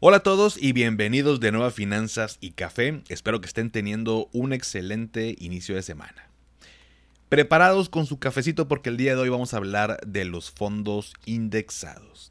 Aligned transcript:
Hola 0.00 0.18
a 0.18 0.22
todos 0.22 0.56
y 0.62 0.72
bienvenidos 0.72 1.40
de 1.40 1.50
nuevo 1.50 1.66
a 1.66 1.72
Finanzas 1.72 2.38
y 2.40 2.52
Café. 2.52 3.02
Espero 3.08 3.40
que 3.40 3.48
estén 3.48 3.72
teniendo 3.72 4.28
un 4.32 4.52
excelente 4.52 5.34
inicio 5.40 5.74
de 5.74 5.82
semana. 5.82 6.30
Preparados 7.28 7.88
con 7.88 8.06
su 8.06 8.20
cafecito 8.20 8.68
porque 8.68 8.90
el 8.90 8.96
día 8.96 9.16
de 9.16 9.22
hoy 9.22 9.28
vamos 9.28 9.52
a 9.52 9.56
hablar 9.56 9.98
de 10.06 10.24
los 10.24 10.52
fondos 10.52 11.14
indexados. 11.24 12.30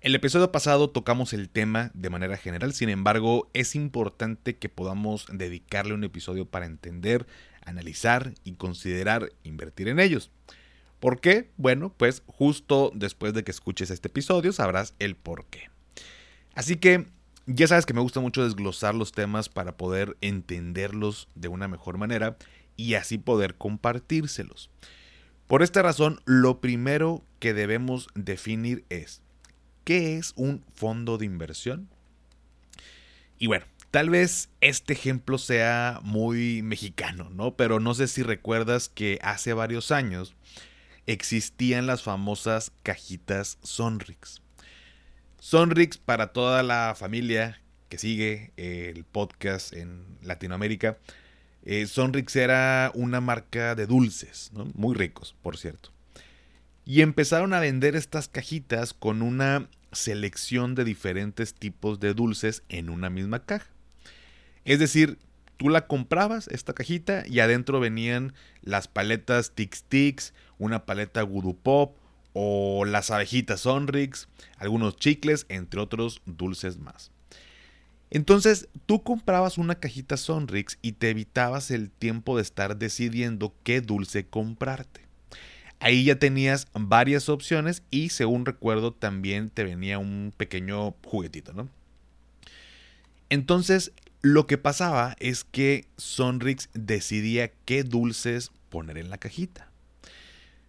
El 0.00 0.14
episodio 0.14 0.50
pasado 0.50 0.88
tocamos 0.88 1.34
el 1.34 1.50
tema 1.50 1.90
de 1.92 2.08
manera 2.08 2.38
general, 2.38 2.72
sin 2.72 2.88
embargo 2.88 3.50
es 3.52 3.74
importante 3.74 4.56
que 4.56 4.70
podamos 4.70 5.26
dedicarle 5.30 5.92
un 5.92 6.04
episodio 6.04 6.46
para 6.46 6.64
entender, 6.64 7.26
analizar 7.66 8.32
y 8.44 8.52
considerar 8.52 9.30
invertir 9.42 9.88
en 9.88 10.00
ellos. 10.00 10.30
¿Por 11.00 11.20
qué? 11.20 11.50
Bueno, 11.58 11.92
pues 11.94 12.22
justo 12.24 12.92
después 12.94 13.34
de 13.34 13.44
que 13.44 13.50
escuches 13.50 13.90
este 13.90 14.08
episodio 14.08 14.54
sabrás 14.54 14.94
el 14.98 15.16
por 15.16 15.44
qué. 15.50 15.68
Así 16.58 16.74
que 16.74 17.06
ya 17.46 17.68
sabes 17.68 17.86
que 17.86 17.94
me 17.94 18.00
gusta 18.00 18.18
mucho 18.18 18.42
desglosar 18.42 18.92
los 18.92 19.12
temas 19.12 19.48
para 19.48 19.76
poder 19.76 20.16
entenderlos 20.20 21.28
de 21.36 21.46
una 21.46 21.68
mejor 21.68 21.98
manera 21.98 22.36
y 22.76 22.94
así 22.94 23.16
poder 23.16 23.54
compartírselos. 23.54 24.68
Por 25.46 25.62
esta 25.62 25.82
razón, 25.82 26.20
lo 26.24 26.60
primero 26.60 27.22
que 27.38 27.54
debemos 27.54 28.08
definir 28.16 28.84
es, 28.88 29.22
¿qué 29.84 30.16
es 30.16 30.32
un 30.34 30.64
fondo 30.74 31.16
de 31.16 31.26
inversión? 31.26 31.88
Y 33.38 33.46
bueno, 33.46 33.64
tal 33.92 34.10
vez 34.10 34.48
este 34.60 34.94
ejemplo 34.94 35.38
sea 35.38 36.00
muy 36.02 36.62
mexicano, 36.62 37.30
¿no? 37.30 37.54
Pero 37.54 37.78
no 37.78 37.94
sé 37.94 38.08
si 38.08 38.24
recuerdas 38.24 38.88
que 38.88 39.20
hace 39.22 39.52
varios 39.52 39.92
años 39.92 40.34
existían 41.06 41.86
las 41.86 42.02
famosas 42.02 42.72
cajitas 42.82 43.58
Sonrix. 43.62 44.42
Sonrix 45.38 45.98
para 45.98 46.32
toda 46.32 46.62
la 46.62 46.94
familia 46.96 47.60
que 47.88 47.98
sigue 47.98 48.52
el 48.56 49.04
podcast 49.04 49.72
en 49.72 50.04
Latinoamérica. 50.22 50.98
Eh, 51.64 51.86
Sonrix 51.86 52.34
era 52.36 52.90
una 52.94 53.20
marca 53.20 53.74
de 53.74 53.86
dulces, 53.86 54.50
muy 54.74 54.94
ricos, 54.94 55.34
por 55.42 55.56
cierto. 55.56 55.90
Y 56.84 57.02
empezaron 57.02 57.54
a 57.54 57.60
vender 57.60 57.96
estas 57.96 58.28
cajitas 58.28 58.94
con 58.94 59.22
una 59.22 59.68
selección 59.92 60.74
de 60.74 60.84
diferentes 60.84 61.54
tipos 61.54 62.00
de 62.00 62.14
dulces 62.14 62.62
en 62.68 62.90
una 62.90 63.10
misma 63.10 63.44
caja. 63.44 63.70
Es 64.64 64.78
decir, 64.78 65.18
tú 65.56 65.68
la 65.68 65.86
comprabas, 65.86 66.48
esta 66.48 66.72
cajita, 66.72 67.24
y 67.26 67.40
adentro 67.40 67.80
venían 67.80 68.34
las 68.62 68.88
paletas 68.88 69.52
Tix 69.54 69.84
Tix, 69.84 70.34
una 70.58 70.84
paleta 70.84 71.22
Voodoo 71.22 71.56
Pop, 71.56 71.96
o 72.32 72.84
las 72.84 73.10
abejitas 73.10 73.60
Sonrix, 73.60 74.28
algunos 74.56 74.96
chicles, 74.96 75.46
entre 75.48 75.80
otros 75.80 76.22
dulces 76.26 76.78
más. 76.78 77.10
Entonces 78.10 78.68
tú 78.86 79.02
comprabas 79.02 79.58
una 79.58 79.74
cajita 79.74 80.16
Sonrix 80.16 80.78
y 80.80 80.92
te 80.92 81.10
evitabas 81.10 81.70
el 81.70 81.90
tiempo 81.90 82.36
de 82.36 82.42
estar 82.42 82.76
decidiendo 82.76 83.54
qué 83.64 83.80
dulce 83.80 84.26
comprarte. 84.26 85.06
Ahí 85.80 86.04
ya 86.04 86.18
tenías 86.18 86.66
varias 86.72 87.28
opciones 87.28 87.82
y 87.90 88.08
según 88.08 88.46
recuerdo 88.46 88.92
también 88.92 89.50
te 89.50 89.62
venía 89.62 89.98
un 89.98 90.32
pequeño 90.36 90.94
juguetito, 91.04 91.52
¿no? 91.52 91.68
Entonces 93.28 93.92
lo 94.22 94.46
que 94.46 94.58
pasaba 94.58 95.14
es 95.20 95.44
que 95.44 95.86
Sonrix 95.96 96.70
decidía 96.74 97.52
qué 97.64 97.84
dulces 97.84 98.50
poner 98.70 98.98
en 98.98 99.10
la 99.10 99.18
cajita. 99.18 99.70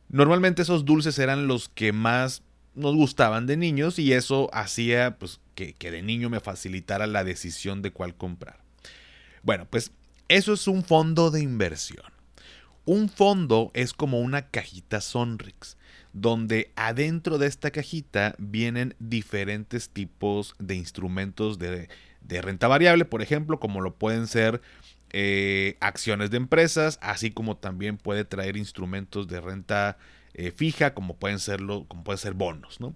Normalmente 0.09 0.63
esos 0.63 0.85
dulces 0.85 1.19
eran 1.19 1.47
los 1.47 1.69
que 1.69 1.93
más 1.93 2.43
nos 2.75 2.95
gustaban 2.95 3.45
de 3.45 3.57
niños 3.57 3.99
y 3.99 4.13
eso 4.13 4.49
hacía 4.53 5.17
pues, 5.17 5.39
que, 5.55 5.73
que 5.73 5.91
de 5.91 6.01
niño 6.01 6.29
me 6.29 6.39
facilitara 6.39 7.07
la 7.07 7.23
decisión 7.23 7.81
de 7.81 7.91
cuál 7.91 8.15
comprar. 8.15 8.59
Bueno, 9.43 9.67
pues 9.69 9.91
eso 10.27 10.53
es 10.53 10.67
un 10.67 10.83
fondo 10.83 11.31
de 11.31 11.41
inversión. 11.41 12.05
Un 12.85 13.09
fondo 13.09 13.71
es 13.73 13.93
como 13.93 14.19
una 14.19 14.47
cajita 14.47 14.99
Sonrix, 14.99 15.77
donde 16.13 16.71
adentro 16.75 17.37
de 17.37 17.47
esta 17.47 17.69
cajita 17.69 18.35
vienen 18.39 18.95
diferentes 18.99 19.89
tipos 19.89 20.55
de 20.57 20.75
instrumentos 20.75 21.59
de, 21.59 21.87
de 22.21 22.41
renta 22.41 22.67
variable, 22.67 23.05
por 23.05 23.21
ejemplo, 23.21 23.59
como 23.59 23.81
lo 23.81 23.93
pueden 23.93 24.25
ser 24.27 24.61
eh, 25.11 25.77
acciones 25.79 26.31
de 26.31 26.37
empresas, 26.37 26.99
así 27.01 27.31
como 27.31 27.57
también 27.57 27.97
puede 27.97 28.25
traer 28.25 28.57
instrumentos 28.57 29.27
de 29.27 29.41
renta 29.41 29.97
eh, 30.33 30.51
fija, 30.51 30.93
como 30.93 31.15
pueden, 31.15 31.39
serlo, 31.39 31.85
como 31.87 32.03
pueden 32.03 32.19
ser 32.19 32.33
bonos. 32.33 32.79
¿no? 32.79 32.95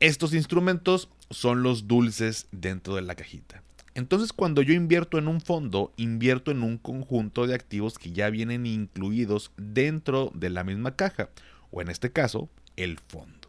Estos 0.00 0.34
instrumentos 0.34 1.08
son 1.30 1.62
los 1.62 1.88
dulces 1.88 2.46
dentro 2.52 2.94
de 2.94 3.02
la 3.02 3.14
cajita. 3.14 3.62
Entonces 3.94 4.32
cuando 4.32 4.62
yo 4.62 4.72
invierto 4.72 5.18
en 5.18 5.28
un 5.28 5.40
fondo, 5.40 5.92
invierto 5.96 6.50
en 6.50 6.62
un 6.62 6.78
conjunto 6.78 7.46
de 7.46 7.54
activos 7.54 7.98
que 7.98 8.12
ya 8.12 8.30
vienen 8.30 8.64
incluidos 8.64 9.52
dentro 9.56 10.30
de 10.34 10.50
la 10.50 10.64
misma 10.64 10.96
caja, 10.96 11.28
o 11.70 11.82
en 11.82 11.88
este 11.88 12.10
caso, 12.10 12.48
el 12.76 12.98
fondo. 12.98 13.48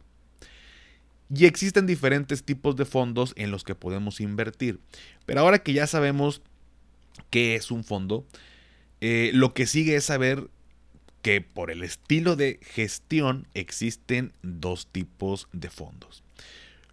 Y 1.34 1.46
existen 1.46 1.88
diferentes 1.88 2.44
tipos 2.44 2.76
de 2.76 2.86
fondos 2.86 3.34
en 3.38 3.52
los 3.52 3.64
que 3.64 3.76
podemos 3.76 4.20
invertir. 4.20 4.80
Pero 5.26 5.42
ahora 5.42 5.60
que 5.60 5.74
ya 5.74 5.88
sabemos 5.88 6.42
qué 7.30 7.56
es 7.56 7.72
un 7.72 7.84
fondo, 7.84 8.26
eh, 9.02 9.32
lo 9.34 9.54
que 9.54 9.66
sigue 9.66 9.96
es 9.96 10.06
saber 10.06 10.50
que 11.22 11.42
por 11.42 11.72
el 11.72 11.84
estilo 11.84 12.36
de 12.36 12.60
gestión 12.62 13.48
existen 13.54 14.34
dos 14.44 14.88
tipos 14.88 15.48
de 15.54 15.70
fondos. 15.70 16.24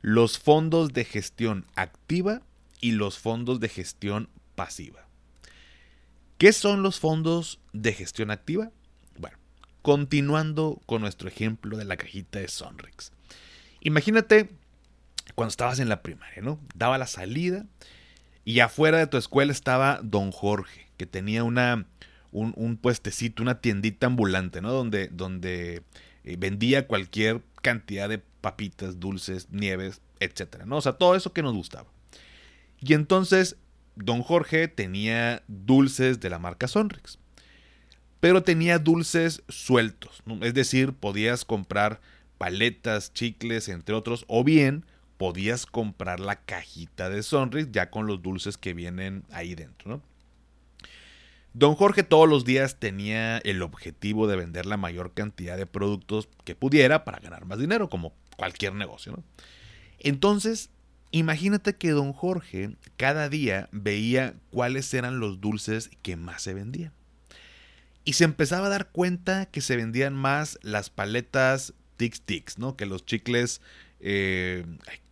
Los 0.02 0.38
fondos 0.38 0.92
de 0.92 1.04
gestión 1.04 1.66
activa 1.74 2.42
y 2.80 2.92
los 2.92 3.18
fondos 3.18 3.60
de 3.60 3.68
gestión 3.68 4.28
pasiva. 4.54 5.06
¿Qué 6.38 6.52
son 6.52 6.82
los 6.82 7.00
fondos 7.00 7.60
de 7.72 7.92
gestión 7.92 8.30
activa? 8.30 8.70
Bueno, 9.18 9.36
continuando 9.82 10.80
con 10.86 11.02
nuestro 11.02 11.28
ejemplo 11.28 11.76
de 11.76 11.84
la 11.84 11.96
cajita 11.96 12.38
de 12.38 12.48
Sonrix. 12.48 13.12
Imagínate 13.80 14.48
cuando 15.34 15.50
estabas 15.50 15.80
en 15.80 15.88
la 15.88 16.02
primaria, 16.02 16.40
¿no? 16.40 16.58
Daba 16.74 16.98
la 16.98 17.06
salida 17.06 17.66
y 18.44 18.60
afuera 18.60 18.98
de 18.98 19.06
tu 19.06 19.16
escuela 19.16 19.52
estaba 19.52 20.00
don 20.02 20.32
Jorge, 20.32 20.88
que 20.96 21.06
tenía 21.06 21.44
una, 21.44 21.86
un, 22.32 22.78
puestecito, 22.80 23.42
una 23.42 23.60
tiendita 23.60 24.06
ambulante, 24.06 24.60
¿no? 24.60 24.72
Donde, 24.72 25.08
donde 25.08 25.82
eh, 26.24 26.36
vendía 26.38 26.86
cualquier 26.86 27.42
cantidad 27.62 28.08
de 28.08 28.18
papitas, 28.40 29.00
dulces, 29.00 29.50
nieves, 29.50 30.00
etcétera, 30.20 30.66
¿no? 30.66 30.76
O 30.76 30.80
sea, 30.80 30.92
todo 30.94 31.14
eso 31.14 31.32
que 31.32 31.42
nos 31.42 31.54
gustaba. 31.54 31.88
Y 32.80 32.94
entonces, 32.94 33.56
don 33.96 34.22
Jorge 34.22 34.68
tenía 34.68 35.42
dulces 35.48 36.20
de 36.20 36.30
la 36.30 36.38
marca 36.38 36.68
Sonrix. 36.68 37.18
Pero 38.20 38.42
tenía 38.42 38.78
dulces 38.78 39.42
sueltos, 39.48 40.22
es 40.42 40.52
decir, 40.52 40.92
podías 40.92 41.46
comprar 41.46 42.02
paletas, 42.36 43.14
chicles, 43.14 43.68
entre 43.70 43.94
otros, 43.94 44.26
o 44.28 44.44
bien 44.44 44.84
podías 45.20 45.66
comprar 45.66 46.18
la 46.18 46.36
cajita 46.36 47.10
de 47.10 47.22
Sonrix 47.22 47.70
ya 47.72 47.90
con 47.90 48.06
los 48.06 48.22
dulces 48.22 48.56
que 48.56 48.72
vienen 48.72 49.22
ahí 49.30 49.54
dentro, 49.54 50.00
Don 51.52 51.74
Jorge 51.74 52.04
todos 52.04 52.26
los 52.26 52.46
días 52.46 52.80
tenía 52.80 53.36
el 53.36 53.60
objetivo 53.60 54.26
de 54.26 54.36
vender 54.36 54.64
la 54.64 54.78
mayor 54.78 55.12
cantidad 55.12 55.58
de 55.58 55.66
productos 55.66 56.30
que 56.44 56.54
pudiera 56.54 57.04
para 57.04 57.18
ganar 57.18 57.44
más 57.44 57.58
dinero, 57.58 57.90
como 57.90 58.14
cualquier 58.38 58.72
negocio. 58.74 59.22
Entonces, 59.98 60.70
imagínate 61.10 61.76
que 61.76 61.90
don 61.90 62.14
Jorge 62.14 62.76
cada 62.96 63.28
día 63.28 63.68
veía 63.72 64.36
cuáles 64.48 64.94
eran 64.94 65.20
los 65.20 65.38
dulces 65.38 65.90
que 66.00 66.16
más 66.16 66.40
se 66.40 66.54
vendían. 66.54 66.94
Y 68.04 68.14
se 68.14 68.24
empezaba 68.24 68.68
a 68.68 68.70
dar 68.70 68.88
cuenta 68.88 69.44
que 69.44 69.60
se 69.60 69.76
vendían 69.76 70.14
más 70.14 70.58
las 70.62 70.88
paletas 70.88 71.74
Tix 71.98 72.22
Tix, 72.22 72.58
¿no? 72.58 72.74
Que 72.74 72.86
los 72.86 73.04
chicles 73.04 73.60
eh, 74.00 74.64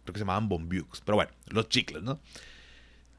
creo 0.08 0.14
que 0.14 0.18
se 0.20 0.24
llamaban 0.24 0.48
Bombiux, 0.48 1.02
pero 1.04 1.16
bueno, 1.16 1.32
los 1.48 1.68
chicles, 1.68 2.02
¿no? 2.02 2.20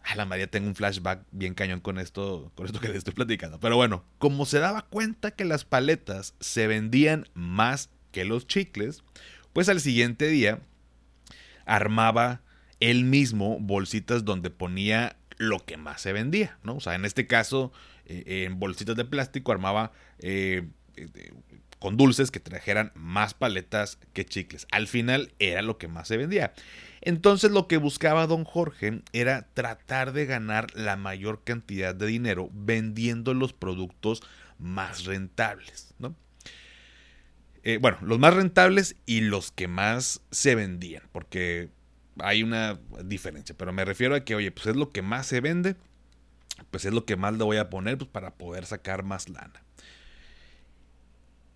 A 0.04 0.16
la 0.16 0.26
María 0.26 0.48
tengo 0.48 0.68
un 0.68 0.76
flashback 0.76 1.24
bien 1.32 1.54
cañón 1.54 1.82
con 1.82 2.00
esto, 2.00 2.52
con 2.56 2.66
esto 2.66 2.80
que 2.80 2.88
les 2.88 2.98
estoy 2.98 3.14
platicando. 3.14 3.60
Pero 3.60 3.76
bueno, 3.76 4.04
como 4.18 4.46
se 4.46 4.60
daba 4.60 4.84
cuenta 4.84 5.32
que 5.32 5.46
las 5.46 5.66
paletas 5.66 6.34
se 6.40 6.68
vendían 6.68 7.28
más 7.34 7.90
que 8.12 8.26
los 8.26 8.48
chicles, 8.48 9.04
pues 9.54 9.70
al 9.70 9.82
siguiente 9.82 10.28
día 10.28 10.62
armaba 11.66 12.42
él 12.80 13.04
mismo 13.04 13.60
bolsitas 13.60 14.26
donde 14.26 14.50
ponía 14.50 15.18
lo 15.38 15.64
que 15.64 15.78
más 15.78 16.02
se 16.02 16.14
vendía, 16.14 16.58
¿no? 16.64 16.78
O 16.78 16.80
sea, 16.80 16.96
en 16.96 17.06
este 17.06 17.28
caso, 17.28 17.72
eh, 18.06 18.46
en 18.46 18.60
bolsitas 18.60 18.96
de 18.96 19.06
plástico 19.06 19.52
armaba 19.52 19.92
eh, 20.20 20.68
con 21.80 21.98
dulces 21.98 22.30
que 22.30 22.40
trajeran 22.40 22.92
más 22.94 23.34
paletas 23.34 23.98
que 24.14 24.26
chicles. 24.26 24.68
Al 24.72 24.88
final 24.88 25.34
era 25.40 25.62
lo 25.62 25.78
que 25.78 25.88
más 25.88 26.08
se 26.08 26.18
vendía. 26.18 26.54
Entonces 27.02 27.52
lo 27.52 27.68
que 27.68 27.78
buscaba 27.78 28.28
don 28.28 28.44
Jorge 28.44 29.02
era 29.14 29.48
tratar 29.54 30.12
de 30.12 30.26
ganar 30.26 30.68
la 30.76 30.98
mayor 30.98 31.44
cantidad 31.44 31.96
de 31.96 32.08
dinero 32.08 32.50
vendiendo 32.54 33.34
los 33.34 33.54
productos 33.54 34.22
más 34.58 35.06
rentables, 35.06 35.94
¿no? 36.00 36.16
Eh, 37.64 37.78
bueno, 37.82 37.98
los 38.02 38.20
más 38.20 38.34
rentables 38.34 38.96
y 39.06 39.22
los 39.22 39.52
que 39.52 39.68
más 39.68 40.22
se 40.32 40.56
vendían, 40.56 41.04
porque 41.12 41.70
hay 42.20 42.44
una 42.44 42.80
diferencia, 43.04 43.56
pero 43.58 43.74
me 43.74 43.86
refiero 43.86 44.16
a 44.16 44.24
que, 44.24 44.36
oye, 44.36 44.52
pues 44.52 44.68
es 44.68 44.76
lo 44.76 44.92
que 44.92 45.02
más 45.02 45.28
se 45.28 45.42
vende, 45.42 45.76
pues 46.72 46.86
es 46.86 46.94
lo 46.94 47.06
que 47.06 47.16
más 47.16 47.34
le 47.38 47.44
voy 47.44 47.58
a 47.58 47.70
poner 47.70 47.98
pues, 47.98 48.10
para 48.10 48.36
poder 48.36 48.66
sacar 48.66 49.04
más 49.04 49.30
lana. 49.30 49.64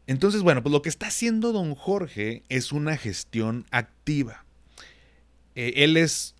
Entonces, 0.07 0.41
bueno, 0.41 0.61
pues 0.61 0.71
lo 0.71 0.81
que 0.81 0.89
está 0.89 1.07
haciendo 1.07 1.53
don 1.53 1.75
Jorge 1.75 2.43
es 2.49 2.71
una 2.71 2.97
gestión 2.97 3.65
activa. 3.71 4.43
Eh, 5.55 5.73
él 5.77 5.97
es, 5.97 6.35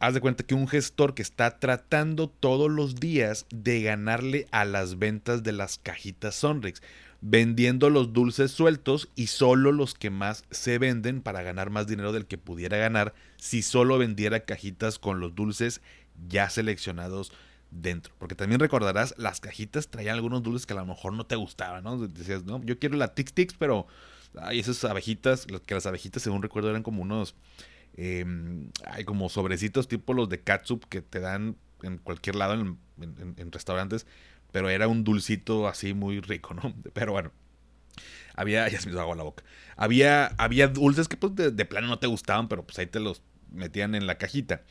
haz 0.00 0.14
de 0.14 0.20
cuenta 0.20 0.44
que 0.44 0.54
un 0.54 0.68
gestor 0.68 1.14
que 1.14 1.22
está 1.22 1.58
tratando 1.58 2.28
todos 2.28 2.70
los 2.70 2.96
días 2.96 3.46
de 3.50 3.82
ganarle 3.82 4.46
a 4.52 4.64
las 4.64 4.98
ventas 4.98 5.42
de 5.42 5.52
las 5.52 5.78
cajitas 5.78 6.36
Sonrix, 6.36 6.82
vendiendo 7.20 7.90
los 7.90 8.12
dulces 8.12 8.50
sueltos 8.50 9.08
y 9.16 9.28
solo 9.28 9.72
los 9.72 9.94
que 9.94 10.10
más 10.10 10.44
se 10.50 10.78
venden 10.78 11.22
para 11.22 11.42
ganar 11.42 11.70
más 11.70 11.86
dinero 11.86 12.12
del 12.12 12.26
que 12.26 12.38
pudiera 12.38 12.76
ganar 12.76 13.14
si 13.38 13.62
solo 13.62 13.98
vendiera 13.98 14.40
cajitas 14.40 14.98
con 14.98 15.20
los 15.20 15.34
dulces 15.34 15.80
ya 16.28 16.50
seleccionados 16.50 17.32
dentro. 17.74 18.14
Porque 18.18 18.34
también 18.34 18.60
recordarás, 18.60 19.14
las 19.18 19.40
cajitas 19.40 19.88
traían 19.88 20.14
algunos 20.14 20.42
dulces 20.42 20.66
que 20.66 20.72
a 20.72 20.76
lo 20.76 20.86
mejor 20.86 21.12
no 21.12 21.26
te 21.26 21.36
gustaban, 21.36 21.84
¿no? 21.84 21.98
Decías, 22.06 22.44
no, 22.44 22.62
yo 22.64 22.78
quiero 22.78 22.96
la 22.96 23.14
Tix 23.14 23.32
Tix, 23.32 23.54
pero 23.54 23.86
hay 24.40 24.60
esas 24.60 24.84
abejitas, 24.84 25.46
que 25.46 25.74
las 25.74 25.86
abejitas, 25.86 26.22
según 26.22 26.42
recuerdo, 26.42 26.70
eran 26.70 26.82
como 26.82 27.02
unos, 27.02 27.34
hay 27.96 29.04
como 29.04 29.28
sobrecitos 29.28 29.88
tipo 29.88 30.14
los 30.14 30.28
de 30.28 30.40
catsup 30.40 30.84
que 30.88 31.02
te 31.02 31.20
dan 31.20 31.56
en 31.82 31.98
cualquier 31.98 32.36
lado 32.36 32.54
en, 32.54 33.52
restaurantes, 33.52 34.06
pero 34.52 34.70
era 34.70 34.88
un 34.88 35.04
dulcito 35.04 35.68
así 35.68 35.94
muy 35.94 36.20
rico, 36.20 36.54
¿no? 36.54 36.74
Pero 36.92 37.12
bueno. 37.12 37.32
Había, 38.36 38.68
ya 38.70 38.80
se 38.80 38.86
me 38.86 38.92
hizo 38.92 39.00
agua 39.00 39.14
la 39.14 39.22
boca. 39.22 39.44
Había, 39.76 40.26
había 40.38 40.68
dulces 40.68 41.06
que 41.06 41.16
pues 41.16 41.34
de, 41.36 41.50
de 41.50 41.64
plano 41.64 41.86
no 41.86 42.00
te 42.00 42.08
gustaban, 42.08 42.48
pero 42.48 42.64
pues 42.64 42.78
ahí 42.78 42.86
te 42.86 42.98
los 42.98 43.22
metían 43.52 43.94
en 43.94 44.08
la 44.08 44.18
cajita. 44.18 44.62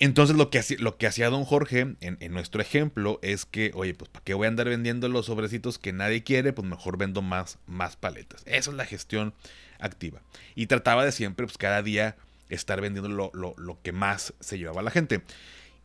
Entonces 0.00 0.36
lo 0.36 0.50
que, 0.50 0.58
hacía, 1.06 1.30
don 1.30 1.44
Jorge 1.44 1.96
en, 2.00 2.32
nuestro 2.32 2.60
ejemplo 2.60 3.20
es 3.22 3.46
que, 3.46 3.70
oye, 3.74 3.94
pues 3.94 4.10
¿para 4.10 4.24
qué 4.24 4.34
voy 4.34 4.46
a 4.46 4.48
andar 4.48 4.68
vendiendo 4.68 5.08
los 5.08 5.26
sobrecitos 5.26 5.78
que 5.78 5.92
nadie 5.92 6.24
quiere? 6.24 6.52
Pues 6.52 6.66
mejor 6.66 6.98
vendo 6.98 7.22
más, 7.22 7.58
paletas. 8.00 8.42
Eso 8.46 8.72
es 8.72 8.76
la 8.76 8.86
gestión 8.86 9.34
activa. 9.78 10.20
Y 10.54 10.66
trataba 10.66 11.04
de 11.04 11.12
siempre, 11.12 11.46
pues 11.46 11.58
cada 11.58 11.82
día 11.82 12.16
estar 12.48 12.80
vendiendo 12.80 13.08
lo, 13.08 13.54
lo 13.56 13.82
que 13.82 13.92
más 13.92 14.34
se 14.40 14.58
llevaba 14.58 14.82
la 14.82 14.90
gente. 14.90 15.22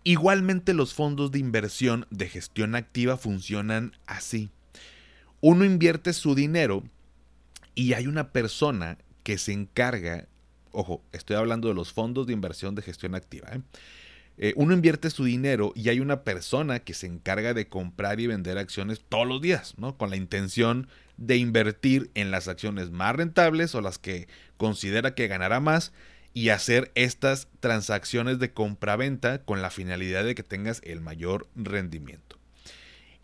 Igualmente 0.04 0.74
los 0.74 0.94
fondos 0.94 1.32
de 1.32 1.40
inversión 1.40 2.08
de 2.10 2.30
gestión 2.30 2.76
activa 2.76 3.18
funcionan 3.18 3.96
así. 4.08 4.50
Uno 5.42 5.66
invierte 5.66 6.14
su 6.14 6.36
dinero 6.36 6.84
y 7.76 7.94
hay 7.94 8.08
una 8.08 8.32
persona 8.32 8.98
que 9.24 9.38
se 9.38 9.54
encarga, 9.54 10.28
ojo, 10.71 11.01
estoy 11.12 11.36
hablando 11.36 11.68
de 11.68 11.74
los 11.74 11.94
fondos 11.94 12.27
de 12.27 12.33
inversión 12.33 12.75
de 12.75 12.81
gestión 12.81 13.16
activa, 13.16 13.50
¿eh? 13.54 13.62
Eh, 14.42 14.54
uno 14.56 14.74
invierte 14.74 15.10
su 15.10 15.25
dinero 15.25 15.74
y 15.75 15.89
hay 15.89 16.00
una 16.00 16.24
persona 16.24 16.80
que 16.80 16.94
se 16.94 17.07
encarga 17.07 17.54
de 17.54 17.68
comprar 17.68 18.21
y 18.21 18.27
vender 18.27 18.57
acciones 18.57 19.01
todos 19.10 19.27
los 19.27 19.42
días, 19.42 19.74
¿no? 19.77 19.98
Con 19.98 20.10
la 20.10 20.16
intención 20.16 20.88
de 21.18 21.36
invertir 21.36 22.10
en 22.16 22.31
las 22.31 22.48
acciones 22.48 22.89
más 22.89 23.18
rentables 23.18 23.75
o 23.75 23.81
las 23.81 24.00
que 24.00 24.30
considera 24.56 25.13
que 25.13 25.27
ganará 25.27 25.60
más 25.60 25.92
y 26.33 26.50
hacer 26.50 26.89
estas 26.95 27.50
transacciones 27.60 28.39
de 28.39 28.54
compra-venta 28.54 29.44
con 29.44 29.62
la 29.62 29.72
finalidad 29.72 30.24
de 30.24 30.36
que 30.36 30.44
tengas 30.44 30.80
el 30.86 31.01
mayor 31.01 31.50
rendimiento. 31.56 32.38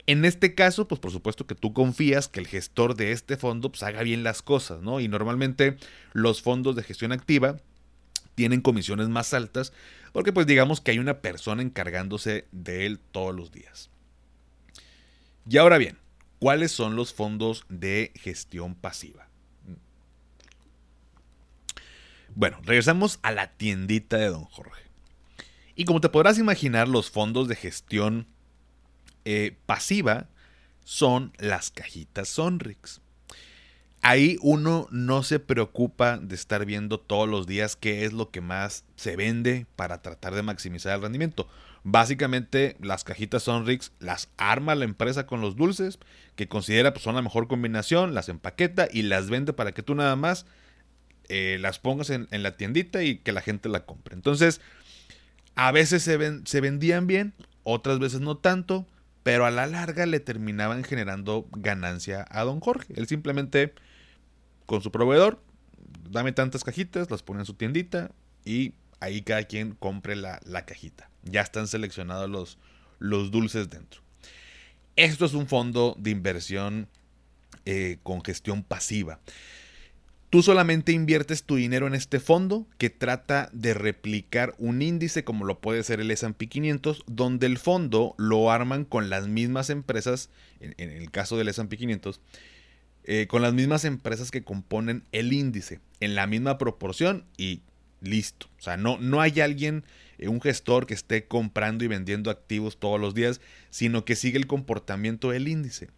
En 0.08 0.24
este 0.24 0.54
caso, 0.54 0.88
pues 0.88 1.00
por 1.00 1.12
supuesto 1.12 1.48
que 1.48 1.56
tú 1.56 1.74
confías 1.74 2.28
que 2.28 2.40
el 2.40 2.48
gestor 2.48 2.96
de 2.96 3.12
este 3.12 3.38
fondo 3.38 3.72
pues, 3.72 3.82
haga 3.84 4.04
bien 4.04 4.24
las 4.24 4.42
cosas, 4.42 4.82
¿no? 4.82 5.00
Y 5.00 5.08
normalmente 5.08 5.78
los 6.14 6.42
fondos 6.42 6.76
de 6.76 6.84
gestión 6.84 7.12
activa 7.12 7.58
tienen 8.36 8.62
comisiones 8.62 9.10
más 9.10 9.34
altas 9.34 9.74
porque 10.12 10.32
pues 10.32 10.46
digamos 10.46 10.80
que 10.80 10.92
hay 10.92 11.00
una 11.00 11.20
persona 11.22 11.62
encargándose 11.62 12.48
de 12.52 12.86
él 12.86 13.00
todos 13.12 13.36
los 13.36 13.52
días. 13.52 13.90
Y 15.50 15.58
ahora 15.58 15.78
bien, 15.78 15.98
¿cuáles 16.40 16.72
son 16.72 16.96
los 16.96 17.14
fondos 17.14 17.66
de 17.70 18.12
gestión 18.16 18.76
pasiva? 18.76 19.28
Bueno, 22.34 22.60
regresamos 22.64 23.20
a 23.24 23.32
la 23.32 23.54
tiendita 23.54 24.18
de 24.18 24.28
Don 24.28 24.46
Jorge. 24.46 24.84
Y 25.76 25.86
como 25.86 26.02
te 26.02 26.10
podrás 26.10 26.38
imaginar, 26.38 26.88
los 26.88 27.10
fondos 27.10 27.48
de 27.48 27.56
gestión 27.56 28.28
eh, 29.26 29.58
pasiva 29.66 30.30
son 30.84 31.34
las 31.40 31.72
cajitas 31.72 32.30
Sonrix 32.30 33.02
ahí 34.06 34.38
uno 34.44 34.88
no 34.92 35.24
se 35.24 35.40
preocupa 35.40 36.18
de 36.20 36.36
estar 36.36 36.64
viendo 36.68 37.00
todos 37.00 37.28
los 37.28 37.48
días 37.48 37.76
qué 37.76 38.06
es 38.06 38.14
lo 38.14 38.30
que 38.30 38.40
más 38.40 38.86
se 38.96 39.16
vende 39.16 39.66
para 39.76 40.04
tratar 40.04 40.36
de 40.36 40.44
maximizar 40.44 40.96
el 40.96 41.02
rendimiento. 41.02 41.48
Básicamente 41.84 42.78
las 42.80 43.04
cajitas 43.04 43.42
Sonrix 43.42 43.94
las 43.98 44.30
arma 44.38 44.76
la 44.76 44.86
empresa 44.86 45.26
con 45.26 45.42
los 45.42 45.56
dulces 45.56 45.98
que 46.36 46.48
considera 46.48 46.94
pues, 46.94 47.04
son 47.04 47.16
la 47.16 47.24
mejor 47.24 47.48
combinación, 47.48 48.14
las 48.14 48.30
empaqueta 48.30 48.88
y 48.92 49.02
las 49.02 49.32
vende 49.32 49.54
para 49.54 49.72
que 49.72 49.82
tú 49.82 49.96
nada 49.96 50.16
más 50.16 50.46
eh, 51.28 51.58
las 51.60 51.80
pongas 51.80 52.12
en, 52.12 52.28
la 52.30 52.58
tiendita 52.58 53.02
y 53.02 53.18
que 53.18 53.32
la 53.32 53.42
gente 53.42 53.70
la 53.70 53.88
compre. 53.88 54.14
Entonces, 54.14 54.62
a 55.56 55.72
veces 55.72 56.04
se, 56.04 56.46
se 56.46 56.62
vendían 56.62 57.08
bien, 57.08 57.34
otras 57.64 57.98
veces 57.98 58.22
no 58.22 58.38
tanto, 58.38 58.86
pero 59.26 59.48
a 59.48 59.50
la 59.50 59.66
larga 59.66 60.06
le 60.06 60.20
terminaban 60.20 60.84
generando 60.84 61.48
ganancia 61.52 62.28
a 62.30 62.44
don 62.44 62.60
Jorge. 62.60 62.94
Él 62.96 63.08
simplemente 63.08 63.74
con 64.68 64.84
su 64.84 64.92
proveedor, 64.92 65.42
dame 66.08 66.32
tantas 66.32 66.64
cajitas, 66.64 67.10
las 67.10 67.24
pone 67.24 67.40
en 67.40 67.48
su 67.48 67.56
tiendita 67.56 68.12
y 68.46 68.76
ahí 69.00 69.24
cada 69.24 69.46
quien 69.46 69.72
compre 69.72 70.16
la, 70.16 70.40
cajita. 70.68 71.10
Ya 71.24 71.42
están 71.42 71.68
seleccionados 71.68 72.30
los, 72.30 72.60
los, 73.00 73.32
dulces 73.32 73.68
dentro. 73.68 74.02
Esto 74.96 75.26
es 75.26 75.34
un 75.34 75.48
fondo 75.48 75.96
de 75.98 76.12
inversión 76.12 76.88
eh, 77.66 77.98
con 78.04 78.24
gestión 78.24 78.62
pasiva. 78.62 79.22
Tú 80.30 80.42
solamente 80.42 80.92
inviertes 80.92 81.44
tu 81.44 81.56
dinero 81.56 81.88
en 81.88 81.94
este 81.94 82.20
fondo 82.20 82.68
que 82.78 82.90
trata 82.90 83.50
de 83.54 83.74
replicar 83.74 84.56
un 84.58 84.82
índice 84.82 85.24
como 85.24 85.46
lo 85.46 85.60
puede 85.60 85.84
ser 85.84 86.00
el 86.00 86.12
S&P 86.12 86.48
500, 86.48 87.04
donde 87.08 87.46
el 87.46 87.58
fondo 87.58 88.16
lo 88.18 88.52
arman 88.52 88.86
con 88.86 89.10
las 89.10 89.28
mismas 89.28 89.70
empresas, 89.70 90.30
en, 90.60 90.74
el 90.78 91.12
caso 91.12 91.38
del 91.38 91.48
S&P 91.48 91.78
500, 91.78 92.20
eh, 93.06 93.28
con 93.28 93.44
las 93.44 93.54
mismas 93.54 93.86
empresas 93.86 94.32
que 94.32 94.44
componen 94.44 95.04
el 95.12 95.32
índice, 95.32 95.80
en 96.00 96.16
la 96.16 96.28
misma 96.28 96.58
proporción 96.58 97.26
y 97.38 97.62
listo. 98.02 98.48
O 98.60 98.62
sea, 98.62 98.78
no, 98.78 98.98
no 98.98 99.22
hay 99.22 99.40
alguien, 99.40 99.84
eh, 100.18 100.28
un 100.28 100.42
gestor 100.42 100.88
que 100.88 100.96
esté 100.96 101.26
comprando 101.28 101.86
y 101.86 101.88
vendiendo 101.88 102.32
activos 102.32 102.80
todos 102.80 103.00
los 103.00 103.14
días, 103.14 103.42
sino 103.70 104.06
que 104.06 104.16
sigue 104.16 104.38
el 104.38 104.48
comportamiento 104.48 105.30
del 105.30 105.48
índice. 105.48 105.90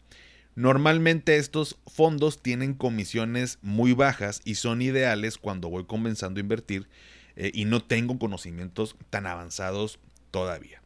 Normalmente 0.57 1.37
estos 1.37 1.77
fondos 1.85 2.41
tienen 2.41 2.73
comisiones 2.73 3.59
muy 3.61 3.93
bajas 3.93 4.41
y 4.43 4.55
son 4.55 4.81
ideales 4.81 5.37
cuando 5.37 5.69
voy 5.69 5.85
comenzando 5.85 6.39
a 6.39 6.41
invertir 6.41 6.87
eh, 7.35 7.51
y 7.53 7.65
no 7.65 7.79
tengo 7.83 8.17
conocimientos 8.17 8.95
tan 9.11 9.27
avanzados 9.27 9.99
todavía. 10.31 10.81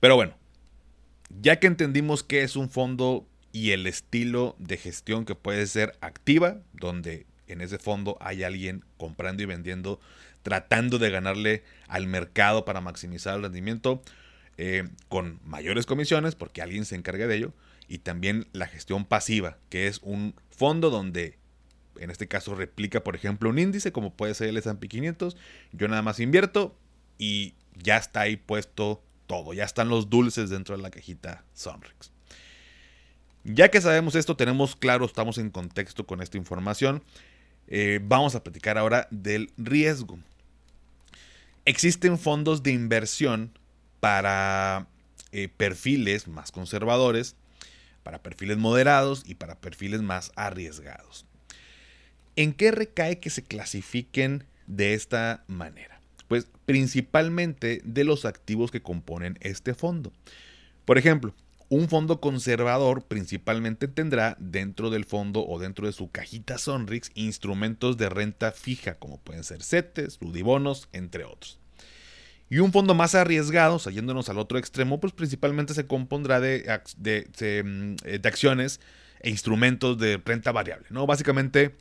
Pero 0.00 0.16
bueno, 0.16 0.38
ya 1.42 1.60
que 1.60 1.66
entendimos 1.66 2.22
qué 2.24 2.42
es 2.42 2.56
un 2.56 2.70
fondo 2.70 3.26
y 3.52 3.72
el 3.72 3.86
estilo 3.86 4.56
de 4.58 4.78
gestión 4.78 5.26
que 5.26 5.34
puede 5.34 5.66
ser 5.66 5.94
activa, 6.00 6.62
donde 6.72 7.26
en 7.46 7.60
ese 7.60 7.76
fondo 7.76 8.16
hay 8.22 8.42
alguien 8.42 8.86
comprando 8.96 9.42
y 9.42 9.46
vendiendo, 9.46 10.00
tratando 10.42 10.98
de 10.98 11.10
ganarle 11.10 11.62
al 11.88 12.06
mercado 12.06 12.64
para 12.64 12.80
maximizar 12.80 13.36
el 13.36 13.42
rendimiento 13.42 14.00
eh, 14.56 14.88
con 15.10 15.40
mayores 15.44 15.84
comisiones, 15.84 16.34
porque 16.34 16.62
alguien 16.62 16.86
se 16.86 16.96
encarga 16.96 17.26
de 17.26 17.36
ello, 17.36 17.52
y 17.88 17.98
también 17.98 18.46
la 18.52 18.66
gestión 18.66 19.04
pasiva, 19.04 19.58
que 19.68 19.86
es 19.86 20.00
un 20.02 20.34
fondo 20.50 20.90
donde 20.90 21.38
en 22.00 22.10
este 22.10 22.28
caso 22.28 22.54
replica, 22.54 23.04
por 23.04 23.14
ejemplo, 23.16 23.50
un 23.50 23.58
índice 23.58 23.92
como 23.92 24.14
puede 24.14 24.34
ser 24.34 24.48
el 24.48 24.56
S&P 24.56 24.88
500, 24.88 25.36
yo 25.72 25.88
nada 25.88 26.02
más 26.02 26.20
invierto 26.20 26.76
y 27.18 27.54
ya 27.76 27.96
está 27.96 28.22
ahí 28.22 28.36
puesto 28.36 29.02
todo, 29.26 29.52
ya 29.54 29.64
están 29.64 29.88
los 29.88 30.10
dulces 30.10 30.50
dentro 30.50 30.76
de 30.76 30.82
la 30.82 30.90
cajita 30.90 31.44
Sonrix. 31.54 32.10
Ya 33.44 33.70
que 33.70 33.80
sabemos 33.80 34.14
esto, 34.14 34.36
tenemos 34.36 34.74
claro, 34.74 35.04
estamos 35.04 35.38
en 35.38 35.50
contexto 35.50 36.06
con 36.06 36.22
esta 36.22 36.38
información, 36.38 37.02
eh, 37.68 38.00
vamos 38.02 38.34
a 38.34 38.42
platicar 38.42 38.78
ahora 38.78 39.06
del 39.10 39.52
riesgo. 39.56 40.18
Existen 41.64 42.18
fondos 42.18 42.62
de 42.62 42.72
inversión 42.72 43.58
para 44.00 44.86
eh, 45.32 45.48
perfiles 45.48 46.28
más 46.28 46.52
conservadores, 46.52 47.36
para 48.04 48.22
perfiles 48.22 48.58
moderados 48.58 49.24
y 49.26 49.34
para 49.34 49.56
perfiles 49.60 50.02
más 50.02 50.30
arriesgados. 50.36 51.26
¿En 52.36 52.52
qué 52.52 52.70
recae 52.70 53.18
que 53.18 53.30
se 53.30 53.42
clasifiquen 53.42 54.44
de 54.68 54.94
esta 54.94 55.42
manera? 55.48 56.00
Pues 56.28 56.46
principalmente 56.66 57.80
de 57.84 58.04
los 58.04 58.24
activos 58.24 58.70
que 58.70 58.82
componen 58.82 59.38
este 59.40 59.74
fondo. 59.74 60.12
Por 60.84 60.98
ejemplo, 60.98 61.34
un 61.68 61.88
fondo 61.88 62.20
conservador 62.20 63.06
principalmente 63.06 63.88
tendrá 63.88 64.36
dentro 64.38 64.90
del 64.90 65.04
fondo 65.04 65.46
o 65.46 65.58
dentro 65.58 65.86
de 65.86 65.92
su 65.92 66.10
cajita 66.10 66.58
Sonrix 66.58 67.10
instrumentos 67.14 67.96
de 67.96 68.08
renta 68.08 68.52
fija 68.52 68.94
como 68.94 69.18
pueden 69.18 69.44
ser 69.44 69.62
CETES, 69.62 70.18
Ludibonos, 70.20 70.88
entre 70.92 71.24
otros. 71.24 71.58
Y 72.50 72.58
un 72.58 72.72
fondo 72.72 72.94
más 72.94 73.14
arriesgado, 73.14 73.78
saliéndonos 73.78 74.28
al 74.28 74.38
otro 74.38 74.58
extremo, 74.58 75.00
pues 75.00 75.12
principalmente 75.12 75.74
se 75.74 75.86
compondrá 75.86 76.40
de, 76.40 76.64
mm, 77.64 77.96
eh, 78.04 78.18
de, 78.18 78.28
acciones 78.28 78.80
e 79.20 79.30
instrumentos 79.30 79.98
de 79.98 80.20
renta 80.24 80.52
variable. 80.52 80.86
¿no? 80.90 81.06
Básicamente, 81.06 81.74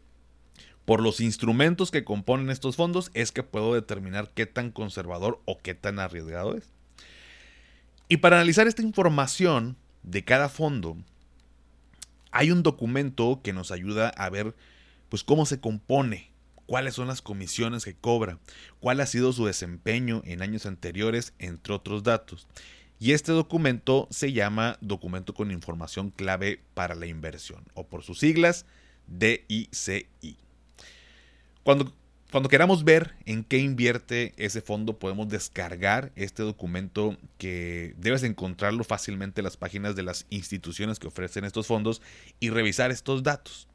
por 0.85 1.01
los 1.01 1.19
instrumentos 1.19 1.91
que 1.91 2.03
componen 2.03 2.49
estos 2.49 2.75
fondos 2.75 3.11
es 3.13 3.31
que 3.31 3.43
puedo 3.43 3.73
determinar 3.73 4.31
qué 4.33 4.45
tan 4.45 4.71
conservador 4.71 5.41
o 5.45 5.59
qué 5.59 5.73
tan 5.75 5.99
arriesgado 5.99 6.55
es. 6.55 6.71
Y 8.07 8.17
para 8.17 8.37
analizar 8.37 8.67
esta 8.67 8.81
información 8.81 9.77
de 10.03 10.23
cada 10.23 10.49
fondo, 10.49 10.97
hay 12.31 12.51
un 12.51 12.63
documento 12.63 13.41
que 13.43 13.53
nos 13.53 13.71
ayuda 13.71 14.09
a 14.09 14.29
ver 14.29 14.55
pues 15.09 15.23
cómo 15.23 15.45
se 15.45 15.59
compone 15.59 16.32
cuáles 16.73 16.95
son 16.95 17.07
las 17.07 17.21
comisiones 17.21 17.85
que 17.85 17.93
cobra, 17.93 18.39
cuál 18.79 18.99
ha 18.99 19.05
sido 19.05 19.31
su 19.31 19.45
desempeño 19.45 20.23
en 20.25 20.41
años 20.41 20.65
anteriores, 20.65 21.33
entre 21.37 21.71
otros 21.71 22.01
datos. 22.01 22.47
Y 22.99 23.11
este 23.11 23.31
documento 23.31 24.07
se 24.09 24.33
llama 24.33 24.79
Documento 24.81 25.35
con 25.35 25.51
Información 25.51 26.09
Clave 26.09 26.61
para 26.73 26.95
la 26.95 27.05
Inversión, 27.05 27.63
o 27.75 27.85
por 27.85 28.01
sus 28.01 28.17
siglas, 28.17 28.65
DICI. 29.05 30.07
Cuando, 31.61 31.93
cuando 32.31 32.49
queramos 32.49 32.83
ver 32.83 33.13
en 33.27 33.43
qué 33.43 33.59
invierte 33.59 34.33
ese 34.37 34.61
fondo, 34.61 34.97
podemos 34.97 35.29
descargar 35.29 36.11
este 36.15 36.41
documento 36.41 37.19
que 37.37 37.93
debes 37.97 38.23
encontrarlo 38.23 38.83
fácilmente 38.83 39.41
en 39.41 39.45
las 39.45 39.57
páginas 39.57 39.95
de 39.95 40.01
las 40.01 40.25
instituciones 40.31 40.97
que 40.97 41.05
ofrecen 41.05 41.45
estos 41.45 41.67
fondos 41.67 42.01
y 42.39 42.49
revisar 42.49 42.89
estos 42.89 43.21
datos. 43.21 43.67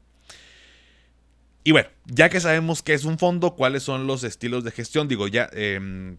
Y 1.69 1.71
bueno, 1.71 1.87
ya 2.05 2.29
que 2.29 2.39
sabemos 2.39 2.81
qué 2.81 2.95
es 2.95 3.05
un 3.05 3.19
fondo, 3.19 3.53
cuáles 3.55 3.83
son 3.83 4.07
los 4.07 4.23
estilos 4.23 4.63
de 4.63 4.71
gestión, 4.71 5.07
digo, 5.07 5.27
ya, 5.27 5.47
em, 5.53 6.17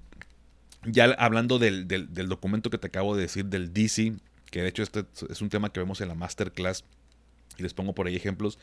ya 0.85 1.07
hablando 1.07 1.59
del, 1.59 1.88
documento 2.28 2.71
que 2.71 2.78
te 2.78 2.87
acabo 2.87 3.16
de 3.16 3.23
decir, 3.23 3.47
del 3.47 3.73
DC, 3.73 4.12
que 4.52 4.62
de 4.62 4.69
hecho 4.69 4.85
este 4.85 5.07
es 5.28 5.42
un 5.42 5.49
tema 5.49 5.73
que 5.73 5.80
vemos 5.80 6.00
en 6.02 6.07
la 6.07 6.14
masterclass, 6.14 6.85
y 7.59 7.64
les 7.64 7.75
pongo 7.75 7.97
por 7.97 8.07
ahí 8.07 8.14
ejemplos, 8.14 8.61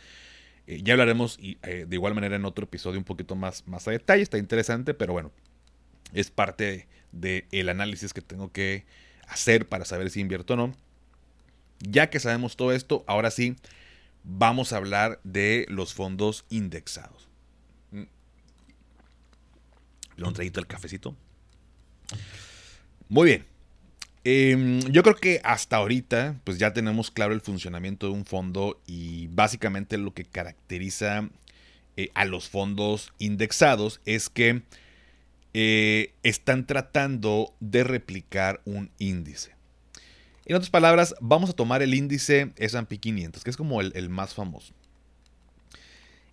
eh, 0.66 0.80
ya 0.82 0.94
hablaremos 0.94 1.38
eh, 1.42 1.84
de 1.86 1.94
igual 1.94 2.16
manera 2.16 2.38
en 2.38 2.46
otro 2.46 2.64
episodio 2.64 2.98
un 2.98 3.04
poquito 3.04 3.36
más, 3.36 3.68
más 3.68 3.86
a 3.90 3.92
detalle, 3.92 4.24
está 4.24 4.38
interesante, 4.38 4.94
pero 4.94 5.12
bueno, 5.12 5.34
es 6.14 6.32
parte 6.32 6.88
del 7.12 7.68
análisis 7.68 8.14
que 8.14 8.22
tengo 8.22 8.54
que 8.54 8.86
hacer 9.28 9.68
para 9.68 9.84
saber 9.84 10.10
si 10.10 10.22
invierto 10.22 10.54
o 10.54 10.56
no. 10.56 10.74
Ya 11.80 12.10
que 12.10 12.22
sabemos 12.22 12.56
todo 12.56 12.72
esto, 12.72 13.04
ahora 13.08 13.30
sí, 13.30 13.58
vamos 14.24 14.74
a 14.74 14.78
hablar 14.78 15.20
de 15.24 15.66
los 15.70 15.94
fondos 15.94 16.46
indexados. 16.50 17.30
Mm. 17.92 18.04
Un 20.24 20.34
traguito 20.34 20.60
el 20.60 20.68
cafecito. 20.68 21.16
Muy 23.10 23.26
bien. 23.26 23.46
Em, 24.24 24.82
yo 24.92 25.04
creo 25.04 25.16
que 25.16 25.40
hasta 25.44 25.78
ahorita, 25.78 26.36
pues 26.44 26.58
ya 26.58 26.74
tenemos 26.74 27.12
claro 27.12 27.34
el 27.34 27.40
funcionamiento 27.40 28.08
de 28.08 28.14
un 28.14 28.26
fondo 28.26 28.82
y 28.86 29.28
básicamente 29.28 29.98
lo 29.98 30.14
que 30.14 30.26
caracteriza 30.26 31.30
eh, 31.96 32.10
a 32.14 32.26
los 32.26 32.50
fondos 32.50 33.14
indexados 33.20 34.02
es 34.06 34.30
que 34.30 34.64
eh, 35.54 36.14
están 36.24 36.68
tratando 36.68 37.54
de 37.60 37.84
replicar 37.84 38.62
un 38.66 38.92
índice. 39.00 39.57
En 40.50 40.56
otras 40.56 40.70
palabras, 40.70 41.14
vamos 41.20 41.50
a 41.50 41.54
tomar 41.54 41.82
el 41.82 41.94
índice 41.94 42.54
S&P 42.56 43.00
500, 43.00 43.44
que 43.44 43.50
es 43.50 43.58
como 43.58 43.82
el, 43.82 44.10
más 44.10 44.34
famoso. 44.34 44.74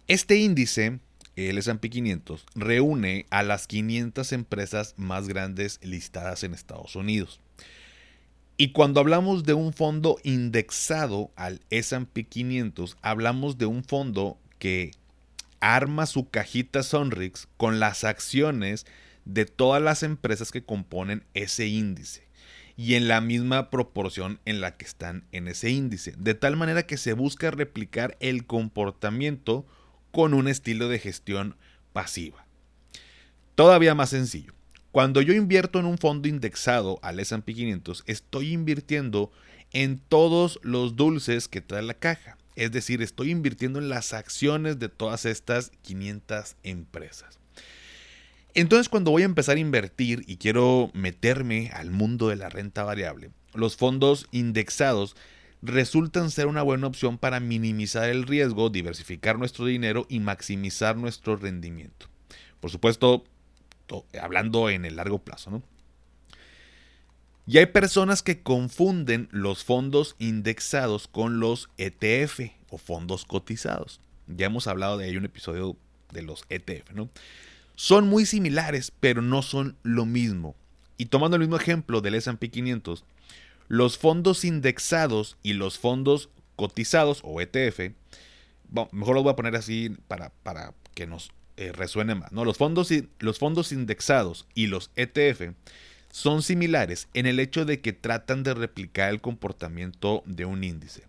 Este 0.07 0.37
índice, 0.37 1.01
el 1.35 1.59
S&P 1.59 1.91
500, 1.91 2.47
reúne 2.55 3.27
a 3.31 3.43
las 3.43 3.67
500 3.67 4.31
empresas 4.31 4.95
más 4.97 5.27
grandes 5.27 5.81
listadas 5.83 6.45
en 6.45 6.55
Estados 6.55 6.95
Unidos. 6.95 7.41
Y 8.57 8.71
cuando 8.71 9.01
hablamos 9.01 9.43
de 9.43 9.55
un 9.55 9.73
fondo 9.73 10.19
indexado 10.23 11.33
al 11.35 11.61
SP 11.75 12.23
500, 12.23 12.97
hablamos 13.03 13.59
de 13.59 13.67
un 13.67 13.83
fondo 13.83 14.39
que 14.61 14.93
arma 15.59 16.07
su 16.07 16.31
cajita 16.31 16.85
Sonrix 16.85 17.49
con 17.57 17.81
las 17.81 18.05
acciones 18.05 18.87
de 19.25 19.45
todas 19.45 19.83
las 19.83 20.05
empresas 20.05 20.53
que 20.53 20.63
componen 20.63 21.25
ese 21.35 21.67
índice 21.67 22.24
y 22.77 22.95
en 22.95 23.09
la 23.09 23.21
misma 23.21 23.71
proporción 23.71 24.41
en 24.45 24.61
la 24.61 24.77
que 24.77 24.85
están 24.85 25.25
en 25.33 25.49
ese 25.49 25.71
índice, 25.71 26.15
de 26.19 26.35
tal 26.35 26.57
manera 26.57 26.87
que 26.87 26.97
se 26.97 27.13
busca 27.13 27.51
replicar 27.51 28.17
el 28.21 28.47
comportamiento 28.47 29.67
con 30.11 30.35
un 30.35 30.49
estilo 30.49 30.89
de 30.89 30.99
gestión 30.99 31.57
pasiva. 31.93 32.47
Todavía 33.55 33.95
más 33.95 34.11
sencillo. 34.11 34.53
Cuando 34.91 35.21
yo 35.21 35.33
invierto 35.33 35.81
en 35.81 35.87
un 35.87 35.99
fondo 35.99 36.29
indexado 36.29 36.99
al 37.03 37.19
S&P 37.19 37.53
500, 37.53 38.05
estoy 38.07 38.53
invirtiendo 38.53 39.33
en 39.73 39.99
todos 39.99 40.61
los 40.63 40.95
dulces 40.95 41.49
que 41.49 41.61
trae 41.61 41.83
la 41.83 41.95
caja. 41.95 42.39
Es 42.55 42.71
decir, 42.71 43.03
estoy 43.03 43.31
invirtiendo 43.31 43.81
en 43.81 43.89
las 43.89 44.13
acciones 44.13 44.79
de 44.79 44.89
todas 44.89 45.25
estas 45.25 45.73
500 45.83 46.57
empresas. 46.63 47.41
Entonces 48.55 48.89
cuando 48.89 49.11
voy 49.11 49.23
a 49.23 49.27
empezar 49.27 49.57
a 49.57 49.61
invertir 49.61 50.23
y 50.27 50.37
quiero 50.37 50.91
meterme 50.95 51.71
al 51.75 51.91
mundo 51.91 52.29
de 52.29 52.37
la 52.37 52.49
renta 52.49 52.85
variable, 52.85 53.31
los 53.53 53.77
fondos 53.77 54.29
indexados 54.31 55.17
resultan 55.61 56.31
ser 56.31 56.47
una 56.47 56.63
buena 56.63 56.87
opción 56.87 57.19
para 57.19 57.41
minimizar 57.41 58.09
el 58.09 58.25
riesgo, 58.25 58.71
diversificar 58.71 59.39
nuestro 59.39 59.65
dinero 59.67 60.07
y 60.09 60.21
maximizar 60.21 60.97
nuestro 60.97 61.37
rendimiento. 61.37 62.07
Por 62.61 62.71
supuesto, 62.71 63.25
hablando 64.21 64.71
en 64.71 64.85
el 64.85 64.97
largo 64.97 65.19
plazo, 65.19 65.51
¿no? 65.51 65.63
Y 67.47 67.59
hay 67.59 67.67
personas 67.67 68.23
que 68.23 68.43
confunden 68.43 69.29
los 69.31 69.65
fondos 69.65 70.17
indexados 70.19 71.09
con 71.09 71.41
los 71.41 71.69
ETF 71.77 72.41
o 72.71 72.79
fondos 72.79 73.27
cotizados. 73.27 74.01
Ya 74.27 74.47
hemos 74.47 74.67
hablado 74.67 74.97
de 74.97 75.07
ahí 75.07 75.17
un 75.17 75.27
episodio 75.27 75.77
de 76.11 76.23
los 76.23 76.45
ETF, 76.49 76.93
¿no? 76.93 77.11
Son 77.75 78.09
muy 78.09 78.27
similares, 78.27 78.93
pero 79.01 79.23
no 79.23 79.43
son 79.43 79.77
lo 79.83 80.07
mismo. 80.07 80.55
Y 80.97 81.07
tomando 81.07 81.37
el 81.37 81.41
mismo 81.41 81.57
ejemplo 81.57 82.01
del 82.01 82.15
S&P 82.15 82.51
500, 82.51 83.05
los 83.69 83.99
fondos 83.99 84.45
indexados 84.45 85.37
y 85.43 85.55
los 85.55 85.79
fondos 85.79 86.29
cotizados 86.57 87.21
o 87.25 87.41
ETF, 87.41 87.93
mejor 88.93 89.15
lo 89.15 89.23
voy 89.23 89.33
a 89.33 89.37
poner 89.37 89.57
así 89.57 89.91
para, 90.07 90.31
para 90.43 90.75
que 90.95 91.07
nos 91.07 91.31
eh, 91.57 91.73
resuene 91.73 92.15
más. 92.15 92.33
¿no? 92.33 92.45
Los, 92.45 92.57
fondos, 92.57 92.91
los 93.19 93.39
fondos 93.39 93.73
indexados 93.73 94.47
y 94.55 94.67
los 94.67 94.91
ETF 94.97 95.55
son 96.11 96.43
similares 96.43 97.09
en 97.15 97.27
el 97.27 97.41
hecho 97.41 97.65
de 97.65 97.81
que 97.81 97.93
tratan 97.93 98.43
de 98.45 98.55
replicar 98.55 99.11
el 99.11 99.21
comportamiento 99.21 100.23
de 100.27 100.45
un 100.45 100.63
índice. 100.63 101.05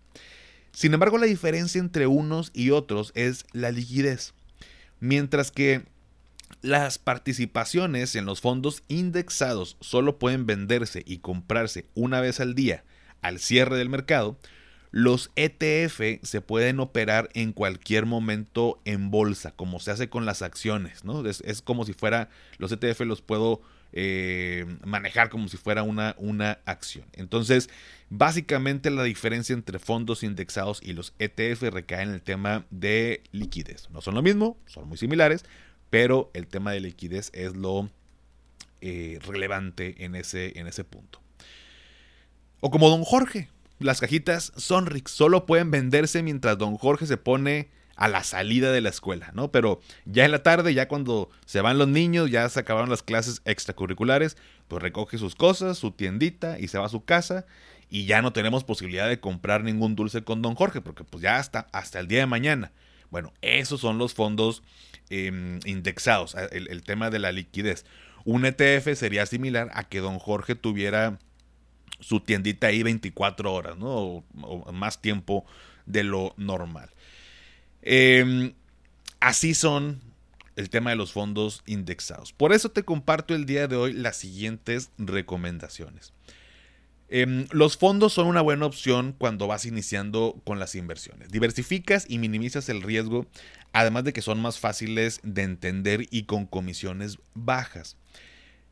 Sin 0.72 0.92
embargo, 0.94 1.18
la 1.18 1.26
diferencia 1.26 1.80
entre 1.80 2.06
unos 2.06 2.50
y 2.52 2.70
otros 2.70 3.12
es 3.14 3.44
la 3.52 3.70
liquidez. 3.70 4.34
Mientras 5.00 5.50
que 5.50 5.84
las 6.62 6.98
participaciones 6.98 8.16
en 8.16 8.24
los 8.24 8.40
fondos 8.40 8.82
indexados 8.88 9.76
solo 9.80 10.18
pueden 10.18 10.46
venderse 10.46 11.02
y 11.06 11.18
comprarse 11.18 11.86
una 11.94 12.20
vez 12.20 12.40
al 12.40 12.54
día 12.54 12.84
al 13.22 13.38
cierre 13.38 13.76
del 13.76 13.88
mercado. 13.88 14.38
Los 14.92 15.30
ETF 15.36 16.22
se 16.22 16.40
pueden 16.40 16.80
operar 16.80 17.28
en 17.34 17.52
cualquier 17.52 18.06
momento 18.06 18.80
en 18.84 19.10
bolsa, 19.10 19.50
como 19.50 19.80
se 19.80 19.90
hace 19.90 20.08
con 20.08 20.24
las 20.24 20.42
acciones, 20.42 21.04
¿no? 21.04 21.26
Es, 21.26 21.60
como 21.60 21.84
si 21.84 21.92
fuera, 21.92 22.30
los 22.58 22.72
ETF 22.72 23.00
los 23.00 23.20
puedo 23.20 23.60
eh, 23.92 24.64
manejar 24.84 25.28
como 25.28 25.48
si 25.48 25.56
fuera 25.56 25.82
una, 25.82 26.14
una 26.18 26.60
acción. 26.64 27.04
Entonces, 27.12 27.68
básicamente 28.08 28.90
la 28.90 29.02
diferencia 29.02 29.52
entre 29.52 29.78
fondos 29.78 30.22
indexados 30.22 30.80
y 30.82 30.92
los 30.92 31.12
ETF 31.18 31.62
recae 31.64 32.02
en 32.02 32.10
el 32.10 32.22
tema 32.22 32.64
de 32.70 33.22
liquidez. 33.32 33.90
No 33.90 34.00
son 34.00 34.14
lo 34.14 34.22
mismo, 34.22 34.56
son 34.66 34.88
muy 34.88 34.96
similares, 34.96 35.44
pero 35.90 36.30
el 36.34 36.46
tema 36.46 36.72
de 36.72 36.80
liquidez 36.80 37.30
es 37.32 37.54
lo 37.56 37.90
eh, 38.80 39.18
relevante 39.26 40.04
en 40.04 40.14
ese, 40.14 40.58
en 40.58 40.66
ese 40.66 40.84
punto. 40.84 41.20
O 42.60 42.70
como 42.70 42.88
Don 42.88 43.04
Jorge, 43.04 43.48
las 43.78 44.00
cajitas 44.00 44.52
Sonrix 44.56 45.10
solo 45.10 45.46
pueden 45.46 45.70
venderse 45.70 46.22
mientras 46.22 46.58
Don 46.58 46.76
Jorge 46.76 47.06
se 47.06 47.16
pone 47.16 47.68
a 47.96 48.08
la 48.08 48.22
salida 48.22 48.72
de 48.72 48.82
la 48.82 48.90
escuela, 48.90 49.30
¿no? 49.34 49.50
Pero 49.50 49.80
ya 50.04 50.24
en 50.24 50.30
la 50.30 50.42
tarde, 50.42 50.74
ya 50.74 50.86
cuando 50.86 51.30
se 51.46 51.62
van 51.62 51.78
los 51.78 51.88
niños, 51.88 52.30
ya 52.30 52.48
se 52.48 52.60
acabaron 52.60 52.90
las 52.90 53.02
clases 53.02 53.40
extracurriculares, 53.44 54.36
pues 54.68 54.82
recoge 54.82 55.16
sus 55.16 55.34
cosas, 55.34 55.78
su 55.78 55.92
tiendita 55.92 56.58
y 56.58 56.68
se 56.68 56.78
va 56.78 56.86
a 56.86 56.90
su 56.90 57.04
casa 57.04 57.46
y 57.88 58.04
ya 58.04 58.20
no 58.20 58.32
tenemos 58.32 58.64
posibilidad 58.64 59.08
de 59.08 59.20
comprar 59.20 59.64
ningún 59.64 59.96
dulce 59.96 60.24
con 60.24 60.42
Don 60.42 60.54
Jorge, 60.54 60.80
porque 60.80 61.04
pues 61.04 61.22
ya 61.22 61.38
hasta, 61.38 61.68
hasta 61.72 61.98
el 61.98 62.08
día 62.08 62.20
de 62.20 62.26
mañana. 62.26 62.72
Bueno, 63.10 63.32
esos 63.42 63.80
son 63.80 63.98
los 63.98 64.14
fondos 64.14 64.62
em, 65.10 65.60
indexados, 65.64 66.34
el, 66.34 66.82
tema 66.82 67.10
de 67.10 67.18
la 67.18 67.32
liquidez. 67.32 67.84
Un 68.24 68.44
ETF 68.44 68.94
sería 68.94 69.26
similar 69.26 69.70
a 69.72 69.84
que 69.84 70.00
Don 70.00 70.18
Jorge 70.18 70.54
tuviera 70.54 71.18
su 72.00 72.20
tiendita 72.20 72.68
ahí 72.68 72.82
24 72.82 73.52
horas, 73.52 73.76
¿no? 73.76 74.24
O, 74.42 74.72
más 74.72 75.00
tiempo 75.00 75.44
de 75.86 76.04
lo 76.04 76.34
normal. 76.36 76.90
Em, 77.82 78.52
así 79.20 79.54
son 79.54 80.00
el 80.56 80.70
tema 80.70 80.90
de 80.90 80.96
los 80.96 81.12
fondos 81.12 81.62
indexados. 81.66 82.32
Por 82.32 82.52
eso 82.52 82.70
te 82.70 82.82
comparto 82.82 83.34
el 83.34 83.46
día 83.46 83.68
de 83.68 83.76
hoy 83.76 83.92
las 83.92 84.16
siguientes 84.16 84.90
recomendaciones. 84.98 86.12
Em, 87.08 87.46
los 87.52 87.76
fondos 87.76 88.12
son 88.12 88.26
una 88.26 88.40
buena 88.40 88.66
opción 88.66 89.14
cuando 89.16 89.46
vas 89.46 89.64
iniciando 89.64 90.40
con 90.44 90.58
las 90.58 90.74
inversiones. 90.74 91.30
Diversificas 91.30 92.04
y 92.08 92.18
minimizas 92.18 92.68
el 92.68 92.82
riesgo, 92.82 93.26
además 93.72 94.04
de 94.04 94.12
que 94.12 94.22
son 94.22 94.40
más 94.40 94.58
fáciles 94.58 95.20
de 95.22 95.42
entender 95.42 96.06
y 96.10 96.24
con 96.24 96.46
comisiones 96.46 97.18
bajas. 97.34 97.96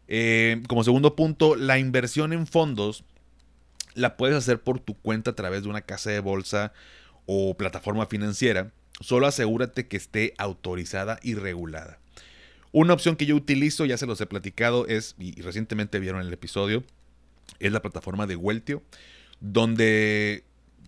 Em, 0.08 0.64
como 0.64 0.84
segundo 0.84 1.14
punto, 1.14 1.54
la 1.56 1.78
inversión 1.78 2.32
en 2.32 2.46
fondos 2.46 3.04
la 3.94 4.16
puedes 4.16 4.36
hacer 4.36 4.60
por 4.60 4.80
tu 4.80 4.94
cuenta 4.94 5.30
a 5.30 5.36
través 5.36 5.62
de 5.62 5.68
una 5.68 5.82
casa 5.82 6.10
de 6.10 6.20
bolsa 6.20 6.72
o 7.26 7.56
plataforma 7.56 8.06
financiera. 8.06 8.72
Solo 9.00 9.26
asegúrate 9.26 9.86
que 9.86 9.96
esté 9.96 10.34
autorizada 10.38 11.18
y 11.22 11.34
regulada. 11.34 11.98
Una 12.72 12.92
opción 12.92 13.14
que 13.14 13.26
yo 13.26 13.36
utilizo, 13.36 13.84
ya 13.84 13.96
se 13.96 14.06
los 14.06 14.20
he 14.20 14.26
platicado, 14.26 14.88
es, 14.88 15.14
y 15.18 15.40
recientemente 15.42 16.00
vieron 16.00 16.20
el 16.20 16.32
episodio, 16.32 16.82
es 17.58 17.72
la 17.72 17.82
plataforma 17.82 18.26
de 18.26 18.36
Weltio, 18.36 18.82
donde, 19.40 20.44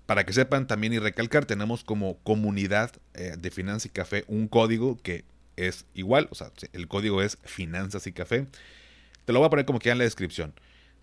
para 0.07 0.25
que 0.25 0.33
sepan 0.33 0.67
también 0.67 0.93
y 0.93 0.99
recalcar, 0.99 1.45
tenemos 1.45 1.85
como 1.85 2.19
comunidad 2.19 2.93
eh, 3.15 3.35
de 3.39 3.51
Finanzas 3.51 3.87
y 3.87 3.89
Café 3.91 4.25
un 4.29 4.49
código 4.49 4.99
que 5.03 5.25
es 5.57 5.87
igual, 5.95 6.29
o 6.31 6.35
sea, 6.35 6.53
el 6.73 6.87
código 6.87 7.23
es 7.23 7.39
Finanzas 7.45 8.07
y 8.07 8.13
Café. 8.13 8.47
Te 9.25 9.33
lo 9.33 9.41
voy 9.41 9.47
a 9.47 9.51
poner 9.51 9.65
como 9.65 9.79
queda 9.79 9.93
en 9.93 9.99
la 9.99 10.05
descripción. 10.05 10.55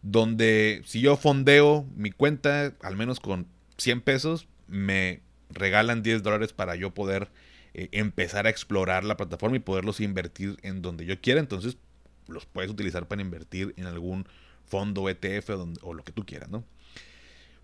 Donde 0.01 0.81
si 0.85 1.01
yo 1.01 1.17
fondeo 1.17 1.85
mi 1.95 2.11
cuenta, 2.11 2.73
al 2.81 2.95
menos 2.95 3.19
con 3.19 3.47
100 3.77 4.01
pesos, 4.01 4.47
me 4.67 5.21
regalan 5.49 6.03
10 6.03 6.23
dólares 6.23 6.53
para 6.53 6.75
yo 6.75 6.93
poder 6.93 7.29
eh, 7.73 7.89
empezar 7.91 8.45
a 8.47 8.49
explorar 8.49 9.03
la 9.03 9.17
plataforma 9.17 9.55
y 9.55 9.59
poderlos 9.59 9.99
invertir 9.99 10.57
en 10.61 10.81
donde 10.81 11.05
yo 11.05 11.19
quiera. 11.19 11.39
Entonces, 11.39 11.77
los 12.27 12.45
puedes 12.45 12.71
utilizar 12.71 13.07
para 13.07 13.21
invertir 13.21 13.73
en 13.77 13.85
algún 13.85 14.27
fondo, 14.65 15.09
ETF 15.09 15.49
o, 15.81 15.93
lo 15.93 16.03
que 16.03 16.11
tú 16.11 16.25
quieras, 16.25 16.49
¿no? 16.49 16.63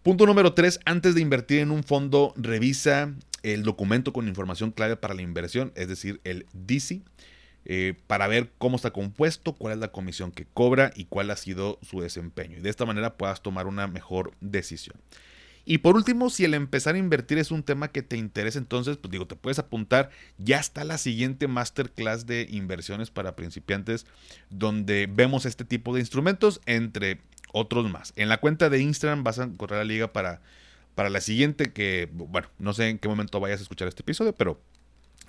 Punto 0.03 0.25
número 0.25 0.53
3, 0.53 0.79
antes 0.85 1.13
de 1.15 1.21
invertir 1.21 1.59
en 1.59 1.71
un 1.71 1.83
fondo, 1.83 2.33
revisa 2.37 3.13
el 3.43 3.63
documento 3.63 4.13
con 4.13 4.27
información 4.27 4.71
clave 4.71 4.95
para 4.95 5.13
la 5.13 5.21
inversión, 5.21 5.71
es 5.75 5.87
decir, 5.87 6.21
el 6.23 6.45
DC, 6.53 7.01
eh, 7.65 7.95
para 8.07 8.27
ver 8.27 8.51
cómo 8.57 8.77
está 8.77 8.91
compuesto, 8.91 9.53
cuál 9.53 9.73
es 9.73 9.79
la 9.79 9.91
comisión 9.91 10.31
que 10.31 10.45
cobra 10.45 10.91
y 10.95 11.05
cuál 11.05 11.29
ha 11.31 11.35
sido 11.35 11.79
su 11.81 12.01
desempeño. 12.01 12.57
Y 12.57 12.61
de 12.61 12.69
esta 12.69 12.85
manera 12.85 13.17
puedas 13.17 13.41
tomar 13.41 13.67
una 13.67 13.87
mejor 13.87 14.31
decisión. 14.39 14.95
Y 15.69 15.77
por 15.77 15.95
último, 15.95 16.31
si 16.31 16.45
el 16.45 16.55
empezar 16.55 16.95
a 16.95 16.97
invertir 16.97 17.37
es 17.37 17.51
un 17.51 17.61
tema 17.61 17.89
que 17.89 18.01
te 18.01 18.17
interesa, 18.17 18.57
entonces, 18.57 18.97
pues 18.97 19.11
digo, 19.11 19.27
te 19.27 19.35
puedes 19.35 19.59
apuntar. 19.59 20.09
Ya 20.39 20.59
está 20.59 20.83
la 20.83 20.97
siguiente 20.97 21.47
masterclass 21.47 22.25
de 22.25 22.47
inversiones 22.49 23.11
para 23.11 23.35
principiantes, 23.35 24.07
donde 24.49 25.07
vemos 25.07 25.45
este 25.45 25.65
tipo 25.65 25.93
de 25.93 25.99
instrumentos, 25.99 26.59
entre 26.65 27.21
otros 27.53 27.87
más. 27.87 28.13
En 28.15 28.29
la 28.29 28.39
cuenta 28.39 28.71
de 28.71 28.81
Instagram 28.81 29.23
vas 29.23 29.37
a 29.37 29.43
encontrar 29.43 29.77
la 29.77 29.83
liga 29.83 30.11
para, 30.11 30.41
para 30.95 31.11
la 31.11 31.21
siguiente, 31.21 31.71
que, 31.71 32.09
bueno, 32.13 32.47
no 32.57 32.73
sé 32.73 32.89
en 32.89 32.97
qué 32.97 33.07
momento 33.07 33.39
vayas 33.39 33.59
a 33.59 33.61
escuchar 33.61 33.87
este 33.87 34.01
episodio, 34.01 34.33
pero 34.33 34.59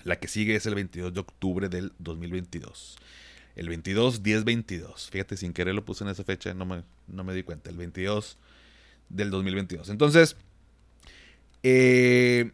la 0.05 0.15
que 0.15 0.27
sigue 0.27 0.55
es 0.55 0.65
el 0.65 0.73
22 0.73 1.13
de 1.13 1.19
octubre 1.19 1.69
del 1.69 1.93
2022. 1.99 2.97
El 3.55 3.69
22, 3.69 4.23
10, 4.23 4.43
22. 4.43 5.11
Fíjate, 5.11 5.37
sin 5.37 5.53
querer 5.53 5.75
lo 5.75 5.85
puse 5.85 6.03
en 6.03 6.09
esa 6.09 6.23
fecha, 6.23 6.55
no 6.55 6.65
me, 6.65 6.81
no 7.05 7.23
me 7.23 7.35
di 7.35 7.43
cuenta. 7.43 7.69
El 7.69 7.77
22 7.77 8.39
del 9.13 9.29
2022. 9.29 9.89
Entonces, 9.89 10.35
eh, 11.63 12.51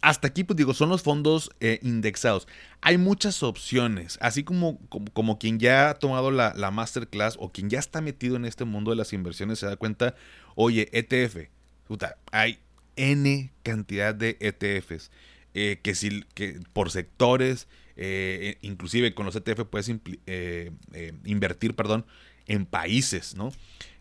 hasta 0.00 0.28
aquí, 0.28 0.44
pues 0.44 0.56
digo, 0.56 0.74
son 0.74 0.90
los 0.90 1.02
fondos 1.02 1.50
eh, 1.60 1.78
indexados. 1.82 2.46
Hay 2.80 2.98
muchas 2.98 3.42
opciones, 3.42 4.18
así 4.20 4.44
como, 4.44 4.78
como, 4.88 5.38
quien 5.38 5.58
ya 5.58 5.90
ha 5.90 5.94
tomado 5.94 6.30
la, 6.30 6.52
masterclass 6.70 7.36
o 7.38 7.52
quien 7.52 7.70
ya 7.70 7.78
está 7.78 8.00
metido 8.00 8.36
en 8.36 8.44
este 8.44 8.64
mundo 8.64 8.90
de 8.90 8.96
las 8.96 9.12
inversiones 9.12 9.60
se 9.60 9.66
da 9.66 9.76
cuenta, 9.76 10.14
oye, 10.54 10.88
ETF, 10.92 11.48
hay 12.32 12.58
N 12.96 13.50
cantidad 13.62 14.14
de 14.14 14.36
ETFs, 14.40 15.10
eh, 15.54 15.80
que, 15.82 15.94
si, 15.94 16.24
que 16.34 16.60
por 16.72 16.90
sectores, 16.90 17.66
inclusive 18.60 19.14
con 19.14 19.24
los 19.24 19.36
ETF 19.36 19.64
puedes 19.70 19.88
invertir, 21.24 21.74
perdón, 21.74 22.04
en 22.46 22.66
países, 22.66 23.36
¿no? 23.36 23.52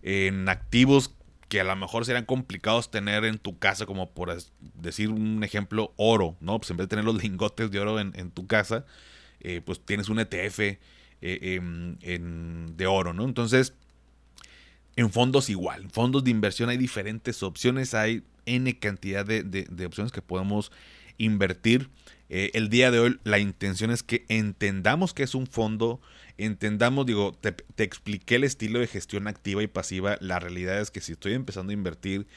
En 0.01 0.49
activos 0.49 1.13
que 1.53 1.61
a 1.61 1.63
lo 1.63 1.75
mejor 1.75 2.03
serían 2.03 2.25
complicados 2.25 2.89
tener 2.89 3.25
en 3.25 3.37
tu 3.37 3.59
casa, 3.59 3.85
como 3.85 4.09
por 4.09 4.35
decir 4.73 5.09
un 5.09 5.43
ejemplo, 5.43 5.93
oro, 5.97 6.35
¿no? 6.39 6.57
Pues 6.57 6.71
en 6.71 6.77
vez 6.77 6.85
de 6.85 6.89
tener 6.89 7.05
los 7.05 7.21
lingotes 7.23 7.69
de 7.69 7.79
oro 7.79 7.99
en, 7.99 8.31
tu 8.31 8.47
casa, 8.47 8.87
eh, 9.39 9.61
pues 9.63 9.79
tienes 9.79 10.09
un 10.09 10.17
ETF 10.17 10.59
eh, 10.59 10.79
en, 11.21 12.75
de 12.75 12.87
oro, 12.87 13.13
¿no? 13.13 13.23
Entonces, 13.25 13.75
en 14.95 15.11
fondos 15.11 15.47
igual, 15.51 15.83
en 15.83 15.91
fondos 15.91 16.23
de 16.23 16.31
inversión 16.31 16.69
hay 16.69 16.77
diferentes 16.77 17.43
opciones, 17.43 17.93
hay 17.93 18.23
N 18.47 18.79
cantidad 18.79 19.23
de, 19.23 19.43
de 19.43 19.85
opciones 19.85 20.11
que 20.11 20.23
podemos 20.23 20.71
invertir. 21.19 21.91
Eh, 22.29 22.49
el 22.55 22.69
día 22.69 22.89
de 22.89 22.97
hoy 22.97 23.19
la 23.23 23.37
intención 23.37 23.91
es 23.91 24.01
que 24.01 24.25
entendamos 24.27 25.13
que 25.13 25.21
es 25.21 25.35
un 25.35 25.45
fondo, 25.45 26.01
entendamos, 26.37 27.05
digo, 27.05 27.33
te, 27.33 27.55
expliqué 27.83 28.35
el 28.35 28.43
estilo 28.43 28.79
de 28.79 28.87
gestión 28.87 29.27
activa 29.27 29.63
y 29.63 29.67
pasiva. 29.67 30.17
La 30.19 30.39
realidad 30.39 30.79
es 30.79 30.91
que 30.91 31.01
si 31.01 31.13
estoy 31.13 31.33
empezando 31.33 31.71
a 31.71 31.73
invertir 31.73 32.27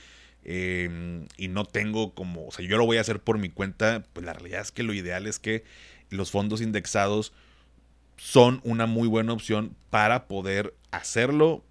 em, 0.44 1.26
y 1.36 1.48
no 1.48 1.64
tengo 1.64 2.14
como, 2.14 2.46
o 2.46 2.52
sea, 2.52 2.66
yo 2.66 2.76
lo 2.78 2.86
voy 2.86 2.98
a 2.98 3.00
hacer 3.00 3.20
por 3.20 3.38
mi 3.38 3.50
cuenta, 3.50 4.04
pues 4.12 4.24
la 4.26 4.32
realidad 4.32 4.60
es 4.60 4.72
que 4.72 4.82
lo 4.82 4.92
ideal 4.94 5.26
es 5.26 5.38
que 5.38 5.64
los 6.10 6.30
fondos 6.30 6.60
indexados 6.60 7.32
son 8.16 8.60
una 8.64 8.86
muy 8.86 9.08
buena 9.08 9.32
opción 9.32 9.76
para 9.90 10.26
poder 10.26 10.74
hacerlo 10.90 11.64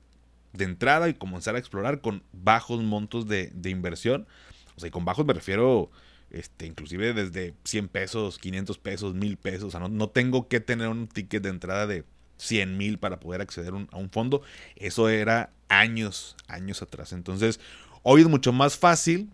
de 0.54 0.66
entrada 0.66 1.10
y 1.10 1.14
comenzar 1.14 1.56
a 1.56 1.60
explorar 1.60 2.02
con 2.02 2.24
bajos 2.32 2.82
montos 2.84 3.28
de, 3.28 3.52
inversión. 3.66 4.28
O 4.76 4.80
sea, 4.80 4.88
y 4.88 4.92
con 4.92 5.06
bajos 5.06 5.26
me 5.26 5.34
refiero 5.34 5.90
este, 6.32 6.66
inclusive 6.66 7.14
desde 7.14 7.54
100 7.64 7.88
pesos, 7.88 8.38
500 8.40 8.78
pesos, 8.78 9.14
1000 9.16 9.38
pesos. 9.38 9.64
O 9.66 9.72
sea, 9.72 9.80
no, 9.80 9.90
no 9.90 10.10
tengo 10.10 10.48
que 10.48 10.60
tener 10.60 10.90
un 10.90 11.08
ticket 11.08 11.44
de 11.44 11.50
entrada 11.50 11.88
de 11.88 12.04
100 12.38 12.78
mil 12.78 12.98
para 12.98 13.20
poder 13.20 13.42
acceder 13.42 13.74
a 13.92 13.98
un 13.98 14.10
fondo. 14.10 14.42
Eso 14.76 15.10
era 15.10 15.52
años, 15.70 16.36
años 16.48 16.82
atrás. 16.82 17.14
Entonces, 17.14 17.60
hoy 18.04 18.22
es 18.22 18.28
mucho 18.28 18.54
más 18.54 18.78
fácil. 18.78 19.30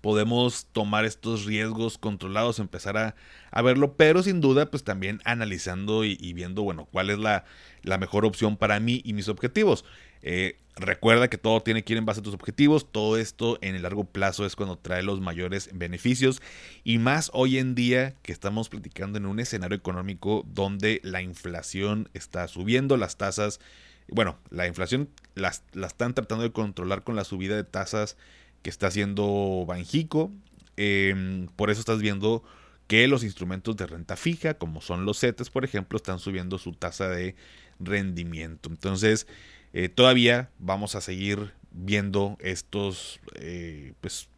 Podemos 0.00 0.66
tomar 0.72 1.04
estos 1.04 1.44
riesgos 1.44 1.98
controlados, 1.98 2.58
empezar 2.58 2.96
a, 2.96 3.16
a 3.50 3.62
verlo, 3.62 3.96
pero 3.96 4.22
sin 4.22 4.40
duda, 4.40 4.70
pues 4.70 4.84
también 4.84 5.20
analizando 5.24 6.04
y, 6.04 6.16
y 6.20 6.32
viendo, 6.32 6.62
bueno, 6.62 6.86
cuál 6.90 7.10
es 7.10 7.18
la, 7.18 7.44
la 7.82 7.98
mejor 7.98 8.24
opción 8.24 8.56
para 8.56 8.78
mí 8.78 9.02
y 9.04 9.12
mis 9.12 9.28
objetivos. 9.28 9.84
Eh, 10.22 10.56
recuerda 10.76 11.28
que 11.28 11.38
todo 11.38 11.60
tiene 11.62 11.84
que 11.84 11.92
ir 11.92 11.98
en 11.98 12.06
base 12.06 12.20
a 12.20 12.22
tus 12.22 12.34
objetivos. 12.34 12.90
Todo 12.90 13.16
esto 13.16 13.58
en 13.60 13.74
el 13.74 13.82
largo 13.82 14.04
plazo 14.04 14.46
es 14.46 14.56
cuando 14.56 14.76
trae 14.78 15.02
los 15.02 15.20
mayores 15.20 15.70
beneficios. 15.72 16.40
Y 16.84 16.98
más 16.98 17.30
hoy 17.34 17.58
en 17.58 17.74
día 17.74 18.14
que 18.22 18.32
estamos 18.32 18.68
platicando 18.68 19.18
en 19.18 19.26
un 19.26 19.40
escenario 19.40 19.76
económico 19.76 20.44
donde 20.52 21.00
la 21.02 21.22
inflación 21.22 22.08
está 22.14 22.46
subiendo, 22.48 22.96
las 22.96 23.16
tasas, 23.16 23.60
bueno, 24.08 24.38
la 24.50 24.66
inflación 24.66 25.08
la 25.34 25.52
están 25.86 26.14
tratando 26.14 26.42
de 26.42 26.52
controlar 26.52 27.04
con 27.04 27.16
la 27.16 27.24
subida 27.24 27.56
de 27.56 27.64
tasas 27.64 28.16
que 28.62 28.70
está 28.70 28.88
haciendo 28.88 29.64
Banjico. 29.66 30.30
Em, 30.76 31.46
por 31.56 31.70
eso 31.70 31.80
estás 31.80 32.00
viendo 32.00 32.42
que 32.86 33.06
los 33.06 33.22
instrumentos 33.22 33.76
de 33.76 33.86
renta 33.86 34.16
fija, 34.16 34.54
como 34.54 34.80
son 34.80 35.04
los 35.04 35.20
CETES, 35.20 35.50
por 35.50 35.64
ejemplo, 35.64 35.96
están 35.96 36.18
subiendo 36.18 36.58
su 36.58 36.72
tasa 36.72 37.08
de 37.08 37.36
rendimiento. 37.78 38.68
Entonces, 38.68 39.26
eh, 39.72 39.88
todavía 39.88 40.50
vamos 40.58 40.94
a 40.94 41.00
seguir 41.00 41.52
viendo 41.70 42.36
estos 42.40 43.20
eh, 43.34 43.92
pues, 44.00 44.28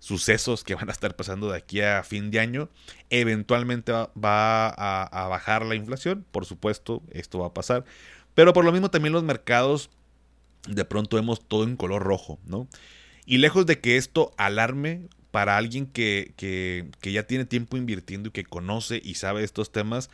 sucesos 0.00 0.64
que 0.64 0.74
van 0.74 0.88
a 0.88 0.92
estar 0.92 1.16
pasando 1.16 1.50
de 1.50 1.56
aquí 1.56 1.80
a 1.80 2.02
fin 2.02 2.30
de 2.30 2.40
año. 2.40 2.68
Eventualmente 3.10 3.92
va, 3.92 4.68
a, 4.68 5.28
bajar 5.28 5.64
la 5.64 5.74
inflación, 5.74 6.26
por 6.30 6.44
supuesto, 6.44 7.02
esto 7.10 7.38
va 7.38 7.48
a 7.48 7.54
pasar. 7.54 7.84
Pero 8.34 8.52
por 8.52 8.64
lo 8.64 8.72
mismo 8.72 8.90
también 8.90 9.12
los 9.12 9.22
mercados 9.22 9.90
de 10.68 10.84
pronto 10.84 11.16
vemos 11.16 11.46
todo 11.46 11.64
en 11.64 11.76
color 11.76 12.02
rojo, 12.02 12.38
¿no? 12.46 12.68
Y 13.26 13.38
lejos 13.38 13.64
de 13.66 13.80
que 13.80 13.96
esto 13.96 14.32
alarme 14.36 15.08
para 15.30 15.56
alguien 15.56 15.86
que, 15.86 16.34
que, 16.36 16.90
que 17.00 17.12
ya 17.12 17.26
tiene 17.26 17.44
tiempo 17.44 17.76
invirtiendo 17.76 18.28
y 18.28 18.32
que 18.32 18.44
conoce 18.44 19.00
y 19.02 19.14
sabe 19.14 19.44
estos 19.44 19.72
temas, 19.72 20.10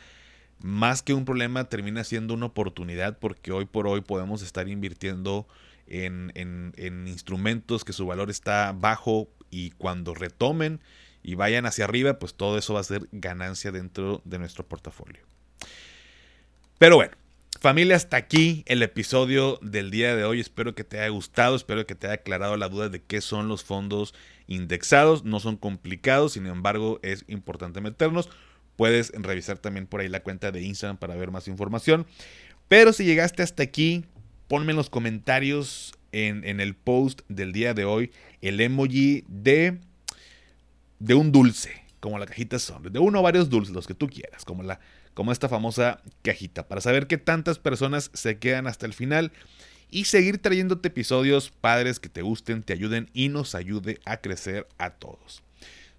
más 0.63 1.01
que 1.01 1.13
un 1.13 1.25
problema 1.25 1.65
termina 1.65 2.03
siendo 2.03 2.33
una 2.33 2.47
oportunidad 2.47 3.17
porque 3.19 3.51
hoy 3.51 3.65
por 3.65 3.87
hoy 3.87 4.01
podemos 4.01 4.41
estar 4.41 4.67
invirtiendo 4.67 5.47
en, 5.87 6.31
en 6.35 7.07
instrumentos 7.07 7.83
que 7.83 7.93
su 7.93 8.05
valor 8.05 8.29
está 8.29 8.73
bajo 8.73 9.27
y 9.49 9.71
cuando 9.71 10.13
retomen 10.13 10.79
y 11.23 11.35
vayan 11.35 11.65
hacia 11.65 11.85
arriba, 11.85 12.17
pues 12.19 12.33
todo 12.33 12.57
eso 12.57 12.73
va 12.73 12.79
a 12.79 12.83
ser 12.83 13.07
ganancia 13.11 13.71
dentro 13.71 14.21
de 14.25 14.39
nuestro 14.39 14.65
portafolio. 14.65 15.21
Pero 16.79 16.95
bueno, 16.95 17.11
familia, 17.59 17.95
hasta 17.95 18.17
aquí 18.17 18.63
el 18.65 18.81
episodio 18.81 19.59
del 19.61 19.91
día 19.91 20.15
de 20.15 20.23
hoy. 20.23 20.39
Espero 20.39 20.73
que 20.73 20.83
te 20.83 20.99
haya 20.99 21.09
gustado, 21.09 21.55
espero 21.55 21.85
que 21.85 21.93
te 21.93 22.07
haya 22.07 22.15
aclarado 22.15 22.57
la 22.57 22.69
duda 22.69 22.89
de 22.89 23.03
qué 23.03 23.21
son 23.21 23.47
los 23.47 23.63
fondos 23.63 24.15
indexados. 24.47 25.23
No 25.23 25.39
son 25.39 25.57
complicados, 25.57 26.33
sin 26.33 26.47
embargo 26.47 26.99
es 27.03 27.23
importante 27.27 27.81
meternos. 27.81 28.29
Puedes 28.75 29.11
revisar 29.13 29.57
también 29.57 29.87
por 29.87 30.01
ahí 30.01 30.07
la 30.07 30.23
cuenta 30.23 30.51
de 30.51 30.61
Instagram 30.61 30.97
para 30.97 31.15
ver 31.15 31.31
más 31.31 31.47
información. 31.47 32.05
Pero 32.67 32.93
si 32.93 33.03
llegaste 33.03 33.43
hasta 33.43 33.63
aquí, 33.63 34.05
ponme 34.47 34.71
en 34.71 34.77
los 34.77 34.89
comentarios 34.89 35.93
en, 36.11 36.59
el 36.59 36.75
post 36.75 37.21
del 37.29 37.53
día 37.53 37.73
de 37.73 37.85
hoy 37.85 38.11
el 38.41 38.59
emoji 38.59 39.23
de 39.27 39.79
de 40.99 41.15
un 41.15 41.31
dulce, 41.31 41.83
como 41.99 42.19
la 42.19 42.27
cajita 42.27 42.59
son, 42.59 42.83
de 42.83 42.99
uno 42.99 43.19
o 43.19 43.23
varios 43.23 43.49
dulces, 43.49 43.73
los 43.73 43.87
que 43.87 43.95
tú 43.95 44.07
quieras, 44.07 44.45
como, 44.45 44.61
la, 44.61 44.79
como 45.15 45.31
esta 45.31 45.49
famosa 45.49 45.99
cajita, 46.21 46.67
para 46.67 46.79
saber 46.79 47.07
qué 47.07 47.17
tantas 47.17 47.57
personas 47.57 48.11
se 48.13 48.37
quedan 48.37 48.67
hasta 48.67 48.85
el 48.85 48.93
final 48.93 49.31
y 49.89 50.05
seguir 50.05 50.37
trayéndote 50.37 50.89
episodios 50.89 51.49
padres 51.49 51.99
que 51.99 52.09
te 52.09 52.21
gusten, 52.21 52.61
te 52.61 52.73
ayuden 52.73 53.09
y 53.13 53.29
nos 53.29 53.55
ayude 53.55 53.99
a 54.05 54.17
crecer 54.17 54.67
a 54.77 54.91
todos. 54.91 55.43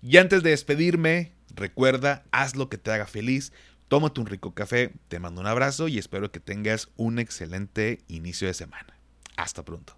Y 0.00 0.16
antes 0.18 0.42
de 0.42 0.50
despedirme, 0.50 1.32
recuerda, 1.54 2.24
haz 2.30 2.56
lo 2.56 2.68
que 2.68 2.78
te 2.78 2.92
haga 2.92 3.06
feliz, 3.06 3.52
tómate 3.88 4.20
un 4.20 4.26
rico 4.26 4.54
café, 4.54 4.92
te 5.08 5.18
mando 5.18 5.40
un 5.40 5.46
abrazo 5.46 5.88
y 5.88 5.98
espero 5.98 6.30
que 6.30 6.40
tengas 6.40 6.88
un 6.96 7.18
excelente 7.18 8.00
inicio 8.06 8.46
de 8.46 8.54
semana. 8.54 8.98
Hasta 9.36 9.64
pronto. 9.64 9.97